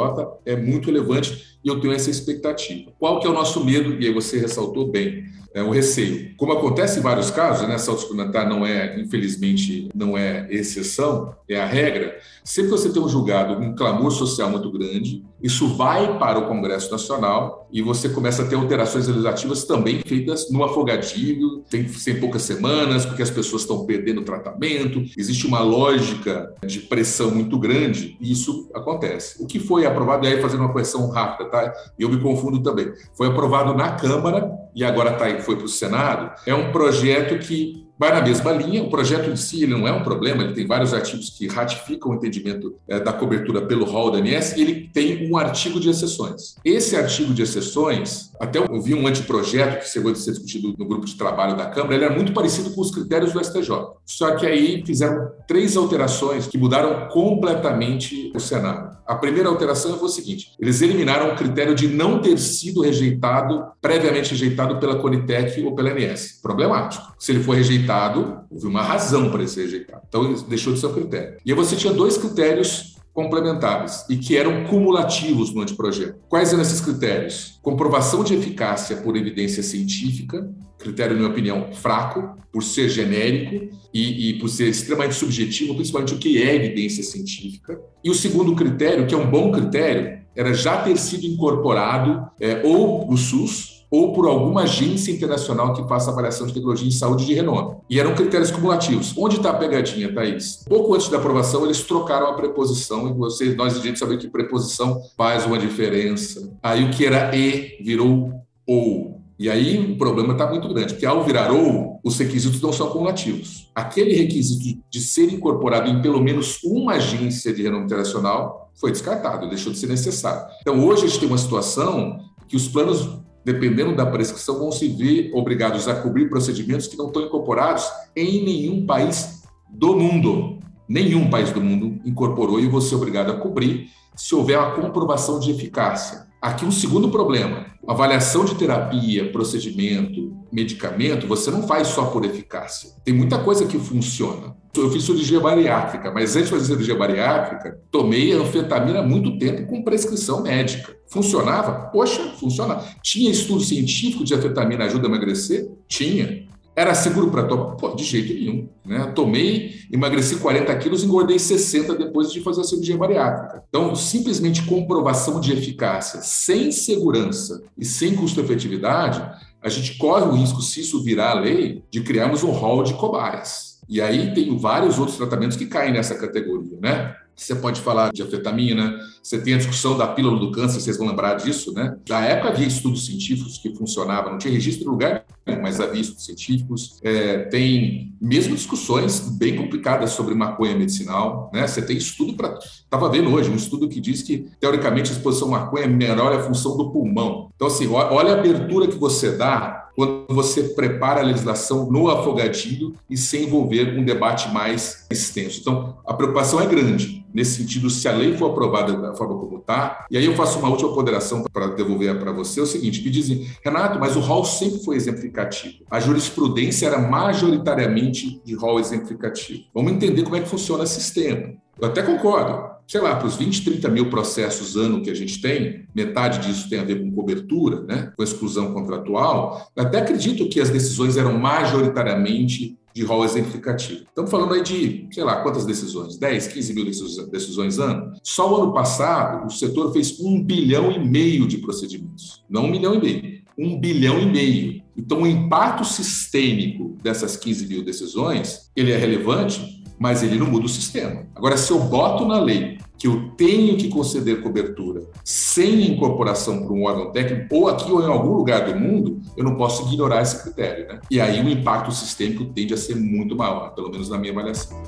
é 0.45 0.55
muito 0.55 0.85
relevante 0.85 1.54
e 1.65 1.67
eu 1.67 1.79
tenho 1.79 1.93
essa 1.93 2.11
expectativa. 2.11 2.91
Qual 2.99 3.19
que 3.19 3.25
é 3.25 3.29
o 3.29 3.33
nosso 3.33 3.65
medo? 3.65 3.99
E 3.99 4.05
aí 4.05 4.13
você 4.13 4.37
ressaltou 4.37 4.87
bem 4.87 5.25
é, 5.55 5.63
o 5.63 5.71
receio. 5.71 6.35
Como 6.35 6.51
acontece 6.51 6.99
em 6.99 7.01
vários 7.01 7.31
casos, 7.31 7.65
né, 7.65 7.77
saúde 7.77 8.01
suplementar 8.01 8.47
não 8.47 8.65
é, 8.65 8.99
infelizmente, 8.99 9.87
não 9.95 10.17
é 10.17 10.45
exceção, 10.49 11.33
é 11.49 11.57
a 11.57 11.65
regra. 11.65 12.19
Sempre 12.43 12.71
que 12.71 12.77
você 12.77 12.89
tem 12.89 13.01
um 13.01 13.07
julgado, 13.07 13.57
um 13.57 13.73
clamor 13.73 14.11
social 14.11 14.49
muito 14.49 14.69
grande, 14.69 15.23
isso 15.41 15.75
vai 15.75 16.19
para 16.19 16.39
o 16.39 16.47
Congresso 16.47 16.91
Nacional 16.91 17.69
e 17.71 17.81
você 17.81 18.09
começa 18.09 18.41
a 18.41 18.47
ter 18.47 18.55
alterações 18.55 19.07
legislativas 19.07 19.63
também 19.63 20.01
feitas 20.05 20.49
no 20.51 20.63
afogadilho, 20.63 21.63
tem 21.69 21.87
sem 21.87 22.19
poucas 22.19 22.41
semanas, 22.41 23.05
porque 23.05 23.21
as 23.21 23.29
pessoas 23.29 23.61
estão 23.61 23.85
perdendo 23.85 24.23
tratamento, 24.23 25.03
existe 25.17 25.47
uma 25.47 25.61
lógica 25.61 26.53
de 26.65 26.79
pressão 26.81 27.31
muito 27.31 27.57
grande 27.57 28.17
e 28.19 28.31
isso 28.31 28.69
acontece. 28.73 29.41
O 29.41 29.47
que 29.47 29.59
foi 29.59 29.85
aprovado, 29.85 30.25
e 30.25 30.33
aí 30.33 30.41
fazendo 30.41 30.61
uma 30.61 30.71
correção 30.71 31.09
rápida, 31.09 31.49
tá? 31.49 31.54
Eu 31.97 32.09
me 32.09 32.19
confundo 32.19 32.61
também. 32.61 32.93
Foi 33.13 33.27
aprovado 33.27 33.73
na 33.73 33.91
Câmara 33.91 34.51
e 34.75 34.83
agora 34.83 35.13
tá, 35.13 35.25
foi 35.39 35.55
para 35.55 35.65
o 35.65 35.69
Senado, 35.69 36.33
é 36.45 36.53
um 36.53 36.71
projeto 36.71 37.39
que 37.39 37.84
vai 37.97 38.13
na 38.13 38.21
mesma 38.21 38.51
linha. 38.51 38.83
O 38.83 38.89
projeto 38.89 39.29
em 39.29 39.35
si 39.35 39.65
não 39.65 39.87
é 39.87 39.91
um 39.91 40.03
problema, 40.03 40.43
ele 40.43 40.53
tem 40.53 40.65
vários 40.65 40.93
artigos 40.93 41.29
que 41.29 41.47
ratificam 41.47 42.11
o 42.11 42.15
entendimento 42.15 42.75
é, 42.87 42.99
da 42.99 43.13
cobertura 43.13 43.61
pelo 43.61 43.85
rol 43.85 44.11
da 44.11 44.19
ANS 44.19 44.55
e 44.55 44.61
ele 44.61 44.89
tem 44.93 45.29
um 45.29 45.37
artigo 45.37 45.79
de 45.79 45.89
exceções. 45.89 46.55
Esse 46.63 46.95
artigo 46.95 47.33
de 47.33 47.41
exceções, 47.41 48.31
até 48.39 48.59
eu 48.59 48.81
vi 48.81 48.93
um 48.93 49.07
anteprojeto 49.07 49.79
que 49.79 49.89
chegou 49.89 50.11
a 50.11 50.15
ser 50.15 50.31
discutido 50.31 50.75
no 50.77 50.85
grupo 50.85 51.05
de 51.05 51.15
trabalho 51.15 51.55
da 51.55 51.65
Câmara, 51.65 51.95
ele 51.95 52.05
era 52.05 52.15
muito 52.15 52.33
parecido 52.33 52.71
com 52.71 52.81
os 52.81 52.91
critérios 52.91 53.31
do 53.31 53.43
STJ. 53.43 53.69
Só 54.05 54.35
que 54.35 54.45
aí 54.45 54.83
fizeram 54.85 55.31
três 55.47 55.77
alterações 55.77 56.47
que 56.47 56.57
mudaram 56.57 57.07
completamente 57.09 58.31
o 58.35 58.39
cenário. 58.39 58.95
A 59.05 59.13
primeira 59.13 59.47
alteração 59.49 59.97
foi 59.99 60.07
o 60.07 60.11
seguinte: 60.11 60.51
eles 60.59 60.81
eliminaram 60.81 61.31
o 61.31 61.35
critério 61.35 61.75
de 61.75 61.87
não 61.87 62.19
ter 62.19 62.37
sido 62.39 62.81
rejeitado, 62.81 63.63
previamente 63.79 64.31
rejeitado 64.31 64.79
pela 64.79 64.95
Conitec 64.95 65.61
ou 65.63 65.75
pela 65.75 65.91
ANS. 65.91 66.39
Problemático. 66.41 67.13
Se 67.19 67.31
ele 67.31 67.43
for 67.43 67.55
rejeitado, 67.55 67.84
rejeitado, 67.85 68.41
houve 68.49 68.67
uma 68.67 68.81
razão 68.81 69.29
para 69.29 69.39
ele 69.39 69.47
ser 69.47 69.63
rejeitado. 69.63 70.01
Então, 70.07 70.33
deixou 70.47 70.73
de 70.73 70.79
ser 70.79 70.87
um 70.87 70.93
critério. 70.93 71.37
E 71.45 71.51
aí 71.51 71.55
você 71.55 71.75
tinha 71.75 71.93
dois 71.93 72.17
critérios 72.17 72.95
complementares 73.13 74.05
e 74.09 74.17
que 74.17 74.35
eram 74.35 74.65
cumulativos 74.65 75.53
no 75.53 75.61
anteprojeto. 75.61 76.19
Quais 76.27 76.51
eram 76.51 76.61
esses 76.61 76.81
critérios? 76.81 77.59
Comprovação 77.61 78.23
de 78.23 78.33
eficácia 78.33 78.97
por 78.97 79.15
evidência 79.15 79.63
científica, 79.63 80.49
critério, 80.77 81.13
na 81.13 81.19
minha 81.19 81.31
opinião, 81.31 81.71
fraco, 81.71 82.35
por 82.51 82.61
ser 82.61 82.89
genérico 82.89 83.73
e, 83.93 84.29
e, 84.29 84.39
por 84.39 84.49
ser 84.49 84.67
extremamente 84.67 85.15
subjetivo, 85.15 85.75
principalmente 85.75 86.13
o 86.13 86.17
que 86.17 86.41
é 86.41 86.55
evidência 86.55 87.03
científica. 87.03 87.79
E 88.03 88.09
o 88.09 88.13
segundo 88.13 88.53
critério, 88.53 89.07
que 89.07 89.15
é 89.15 89.17
um 89.17 89.29
bom 89.29 89.51
critério, 89.51 90.19
era 90.35 90.53
já 90.53 90.81
ter 90.81 90.97
sido 90.97 91.25
incorporado 91.25 92.27
é, 92.39 92.61
ou 92.65 93.07
no 93.09 93.15
SUS 93.15 93.74
ou 93.95 94.11
por 94.11 94.27
alguma 94.27 94.63
agência 94.63 95.09
internacional 95.09 95.73
que 95.73 95.87
faça 95.87 96.11
avaliação 96.11 96.45
de 96.45 96.53
tecnologia 96.53 96.85
em 96.85 96.91
saúde 96.91 97.25
de 97.25 97.33
renome. 97.33 97.77
E 97.89 97.97
eram 97.97 98.13
critérios 98.13 98.51
cumulativos. 98.51 99.13
Onde 99.17 99.37
está 99.37 99.51
a 99.51 99.53
pegadinha, 99.53 100.13
Thaís? 100.13 100.65
Pouco 100.67 100.93
antes 100.93 101.07
da 101.07 101.17
aprovação, 101.17 101.63
eles 101.63 101.81
trocaram 101.81 102.27
a 102.27 102.33
preposição, 102.33 103.07
e 103.09 103.13
vocês, 103.13 103.55
nós, 103.55 103.77
a 103.77 103.79
gente 103.79 103.97
sabe 103.97 104.17
que 104.17 104.27
preposição 104.27 105.01
faz 105.15 105.45
uma 105.45 105.57
diferença. 105.57 106.51
Aí 106.61 106.83
o 106.83 106.91
que 106.91 107.05
era 107.05 107.33
e 107.33 107.77
virou 107.81 108.33
ou. 108.67 109.21
E 109.39 109.49
aí 109.49 109.79
o 109.79 109.97
problema 109.97 110.33
está 110.33 110.49
muito 110.49 110.67
grande, 110.67 110.93
porque 110.93 111.05
ao 111.05 111.23
virar 111.23 111.51
ou, 111.51 111.99
os 112.03 112.17
requisitos 112.17 112.59
não 112.61 112.73
são 112.73 112.89
cumulativos. 112.89 113.69
Aquele 113.73 114.13
requisito 114.13 114.77
de 114.89 114.99
ser 114.99 115.31
incorporado 115.31 115.89
em 115.89 116.01
pelo 116.01 116.21
menos 116.21 116.59
uma 116.63 116.93
agência 116.93 117.53
de 117.53 117.63
renome 117.63 117.85
internacional 117.85 118.71
foi 118.75 118.91
descartado, 118.91 119.47
deixou 119.47 119.71
de 119.71 119.79
ser 119.79 119.87
necessário. 119.87 120.45
Então 120.61 120.85
hoje 120.85 121.05
a 121.05 121.07
gente 121.07 121.19
tem 121.19 121.29
uma 121.29 121.37
situação 121.37 122.19
que 122.47 122.55
os 122.55 122.67
planos 122.67 123.24
dependendo 123.45 123.95
da 123.95 124.07
prescrição, 124.07 124.57
vão 124.57 124.71
se 124.71 124.87
ver 124.87 125.29
obrigados 125.33 125.87
a 125.87 125.93
cobrir 125.93 126.27
procedimentos 126.27 126.87
que 126.87 126.97
não 126.97 127.07
estão 127.07 127.21
incorporados 127.21 127.85
em 128.15 128.43
nenhum 128.43 128.85
país 128.87 129.43
do 129.69 129.95
mundo. 129.95 130.57
Nenhum 130.89 131.29
país 131.29 131.51
do 131.51 131.61
mundo 131.61 132.01
incorporou 132.03 132.59
e 132.59 132.67
você 132.67 132.95
é 132.95 132.97
obrigado 132.97 133.31
a 133.31 133.37
cobrir 133.37 133.89
se 134.15 134.33
houver 134.33 134.57
uma 134.57 134.71
comprovação 134.71 135.39
de 135.39 135.51
eficácia. 135.51 136.25
Aqui 136.45 136.63
um 136.63 136.69
segundo 136.69 137.09
problema: 137.09 137.65
avaliação 137.87 138.45
de 138.45 138.53
terapia, 138.53 139.31
procedimento, 139.31 140.31
medicamento, 140.51 141.25
você 141.25 141.49
não 141.49 141.67
faz 141.67 141.87
só 141.87 142.05
por 142.05 142.23
eficácia. 142.23 142.91
Tem 143.03 143.15
muita 143.15 143.39
coisa 143.39 143.65
que 143.65 143.79
funciona. 143.79 144.55
Eu 144.77 144.91
fiz 144.91 145.03
cirurgia 145.05 145.39
bariátrica, 145.39 146.11
mas 146.11 146.35
antes 146.35 146.49
de 146.49 146.55
fazer 146.55 146.65
cirurgia 146.67 146.95
bariátrica, 146.95 147.79
tomei 147.89 148.31
anfetamina 148.31 148.99
há 148.99 149.03
muito 149.03 149.39
tempo 149.39 149.65
com 149.65 149.83
prescrição 149.83 150.43
médica. 150.43 150.95
Funcionava? 151.07 151.89
Poxa, 151.89 152.21
funcionava. 152.39 152.85
Tinha 153.01 153.31
estudo 153.31 153.61
científico 153.61 154.23
de 154.23 154.35
anfetamina 154.35 154.85
ajuda 154.85 155.07
a 155.07 155.09
emagrecer? 155.09 155.67
Tinha. 155.87 156.44
Era 156.75 156.93
seguro 156.93 157.31
para 157.31 157.43
tomar? 157.43 157.75
Pô, 157.75 157.95
de 157.95 158.03
jeito 158.03 158.33
nenhum. 158.33 158.67
Né? 158.85 159.11
Tomei, 159.15 159.75
emagreci 159.91 160.35
40 160.35 160.75
quilos, 160.75 161.03
engordei 161.03 161.39
60 161.39 161.95
depois 161.95 162.31
de 162.31 162.41
fazer 162.41 162.61
a 162.61 162.63
cirurgia 162.65 162.97
bariátrica. 162.97 163.63
Então, 163.69 163.95
simplesmente 163.95 164.65
comprovação 164.65 165.39
de 165.39 165.53
eficácia, 165.53 166.19
sem 166.21 166.71
segurança 166.71 167.63
e 167.77 167.85
sem 167.85 168.15
custo-efetividade, 168.15 169.23
a 169.61 169.69
gente 169.69 169.97
corre 169.97 170.25
o 170.25 170.31
risco, 170.31 170.61
se 170.61 170.81
isso 170.81 171.01
virar 171.01 171.33
lei, 171.35 171.81
de 171.89 172.01
criarmos 172.01 172.43
um 172.43 172.51
rol 172.51 172.83
de 172.83 172.93
cobaias. 172.95 173.79
E 173.87 174.01
aí 174.01 174.33
tem 174.33 174.57
vários 174.57 174.99
outros 174.99 175.17
tratamentos 175.17 175.55
que 175.55 175.67
caem 175.67 175.93
nessa 175.93 176.15
categoria, 176.15 176.77
né? 176.81 177.15
Você 177.35 177.55
pode 177.55 177.81
falar 177.81 178.11
de 178.11 178.21
afetamina, 178.21 178.97
você 179.21 179.39
tem 179.39 179.53
a 179.53 179.57
discussão 179.57 179.97
da 179.97 180.07
pílula 180.07 180.39
do 180.39 180.51
câncer, 180.51 180.79
vocês 180.79 180.97
vão 180.97 181.07
lembrar 181.07 181.35
disso, 181.35 181.73
né? 181.73 181.97
Na 182.07 182.25
época 182.25 182.49
havia 182.49 182.67
estudos 182.67 183.05
científicos 183.05 183.57
que 183.57 183.75
funcionavam, 183.75 184.31
não 184.31 184.37
tinha 184.37 184.53
registro 184.53 184.87
em 184.87 184.91
lugar 184.91 185.25
mas 185.61 185.79
havia 185.79 186.01
estudos 186.01 186.25
científicos. 186.25 186.99
É, 187.03 187.39
tem 187.45 188.13
mesmo 188.19 188.55
discussões 188.55 189.19
bem 189.37 189.55
complicadas 189.55 190.11
sobre 190.11 190.33
maconha 190.33 190.75
medicinal, 190.75 191.51
né? 191.53 191.67
Você 191.67 191.81
tem 191.81 191.97
estudo 191.97 192.33
para. 192.33 192.57
Estava 192.59 193.09
vendo 193.09 193.31
hoje 193.31 193.49
um 193.49 193.55
estudo 193.55 193.87
que 193.87 194.01
diz 194.01 194.23
que, 194.23 194.47
teoricamente, 194.59 195.11
a 195.11 195.13
exposição 195.13 195.53
à 195.53 195.59
maconha 195.59 195.87
melhora 195.87 196.37
a 196.37 196.43
função 196.43 196.75
do 196.75 196.91
pulmão. 196.91 197.49
Então, 197.55 197.67
assim, 197.67 197.87
olha 197.87 198.33
a 198.33 198.39
abertura 198.39 198.87
que 198.87 198.95
você 198.95 199.37
dá 199.37 199.89
quando 199.95 200.25
você 200.29 200.63
prepara 200.63 201.21
a 201.21 201.23
legislação 201.23 201.89
no 201.89 202.09
afogadilho 202.09 202.93
e 203.09 203.15
sem 203.15 203.43
envolver 203.43 203.97
um 203.97 204.03
debate 204.03 204.49
mais 204.51 205.05
extenso. 205.09 205.61
Então, 205.61 205.97
a 206.05 206.13
preocupação 206.13 206.59
é 206.59 206.65
grande 206.65 207.24
nesse 207.35 207.61
sentido, 207.61 207.89
se 207.89 208.07
a 208.07 208.13
lei 208.13 208.37
for 208.37 208.51
aprovada 208.51 208.93
da 208.93 209.13
forma 209.13 209.37
como 209.37 209.57
está. 209.57 210.05
E 210.09 210.17
aí 210.17 210.25
eu 210.25 210.33
faço 210.35 210.57
uma 210.57 210.69
última 210.69 210.93
ponderação 210.93 211.43
para 211.43 211.67
devolver 211.67 212.17
para 212.17 212.31
você: 212.31 212.61
é 212.61 212.63
o 212.63 212.65
seguinte, 212.65 213.01
que 213.01 213.09
dizem, 213.09 213.47
Renato, 213.63 213.99
mas 213.99 214.15
o 214.15 214.21
rol 214.21 214.45
sempre 214.45 214.79
foi 214.79 214.95
exemplificativo. 214.95 215.83
A 215.91 215.99
jurisprudência 215.99 216.87
era 216.87 216.97
majoritariamente 216.97 218.41
de 218.43 218.55
rol 218.55 218.79
exemplificativo. 218.79 219.65
Vamos 219.73 219.91
entender 219.91 220.23
como 220.23 220.37
é 220.37 220.39
que 220.39 220.47
funciona 220.47 220.83
o 220.83 220.87
sistema. 220.87 221.53
Eu 221.79 221.89
até 221.89 222.01
concordo 222.01 222.74
sei 222.87 223.01
lá, 223.01 223.15
para 223.15 223.27
os 223.27 223.35
20, 223.35 223.63
30 223.63 223.89
mil 223.89 224.09
processos 224.09 224.75
ano 224.75 225.01
que 225.01 225.09
a 225.09 225.15
gente 225.15 225.41
tem, 225.41 225.85
metade 225.93 226.45
disso 226.45 226.69
tem 226.69 226.79
a 226.79 226.83
ver 226.83 227.01
com 227.01 227.11
cobertura, 227.11 227.81
né, 227.81 228.11
com 228.15 228.23
exclusão 228.23 228.73
contratual, 228.73 229.71
eu 229.75 229.83
até 229.83 229.99
acredito 229.99 230.47
que 230.49 230.59
as 230.59 230.69
decisões 230.69 231.17
eram 231.17 231.37
majoritariamente 231.37 232.77
de 232.95 233.03
rol 233.03 233.25
exemplificativo. 233.25 234.05
Estamos 234.07 234.31
falando 234.31 234.53
aí 234.53 234.63
de, 234.63 235.07
sei 235.11 235.23
lá, 235.23 235.41
quantas 235.41 235.65
decisões? 235.65 236.15
10, 236.15 236.47
15 236.47 236.73
mil 236.73 236.85
decisões 236.85 237.77
ano? 237.77 238.13
Só 238.23 238.49
o 238.49 238.63
ano 238.63 238.73
passado, 238.73 239.47
o 239.47 239.49
setor 239.49 239.91
fez 239.91 240.17
um 240.21 240.41
bilhão 240.41 240.89
e 240.89 241.05
meio 241.05 241.45
de 241.45 241.57
procedimentos. 241.57 242.41
Não 242.49 242.63
um 242.63 242.71
milhão 242.71 242.95
e 242.95 243.01
meio, 243.01 243.41
um 243.57 243.77
bilhão 243.77 244.17
e 244.21 244.25
meio. 244.25 244.81
Então, 244.95 245.23
o 245.23 245.27
impacto 245.27 245.83
sistêmico 245.83 246.95
dessas 247.03 247.35
15 247.35 247.67
mil 247.67 247.83
decisões, 247.83 248.71
ele 248.73 248.93
é 248.93 248.97
relevante, 248.97 249.83
mas 249.99 250.23
ele 250.23 250.37
não 250.37 250.47
muda 250.47 250.65
o 250.65 250.69
sistema. 250.69 251.23
Agora, 251.35 251.57
se 251.57 251.71
eu 251.71 251.79
boto 251.79 252.25
na 252.25 252.39
lei 252.39 252.77
que 252.97 253.07
eu 253.07 253.31
tenho 253.37 253.77
que 253.77 253.89
conceder 253.89 254.41
cobertura 254.41 255.01
sem 255.23 255.91
incorporação 255.91 256.63
para 256.63 256.73
um 256.73 256.83
órgão 256.83 257.11
técnico, 257.11 257.53
ou 257.55 257.67
aqui 257.67 257.91
ou 257.91 258.01
em 258.01 258.07
algum 258.07 258.33
lugar 258.33 258.65
do 258.65 258.79
mundo, 258.79 259.21
eu 259.35 259.43
não 259.43 259.55
posso 259.55 259.87
ignorar 259.87 260.21
esse 260.21 260.41
critério. 260.43 260.87
Né? 260.87 261.01
E 261.11 261.19
aí 261.19 261.43
o 261.43 261.49
impacto 261.49 261.91
sistêmico 261.91 262.45
tende 262.45 262.73
a 262.73 262.77
ser 262.77 262.95
muito 262.95 263.35
maior, 263.35 263.73
pelo 263.75 263.89
menos 263.89 264.09
na 264.09 264.17
minha 264.17 264.31
avaliação. 264.31 264.81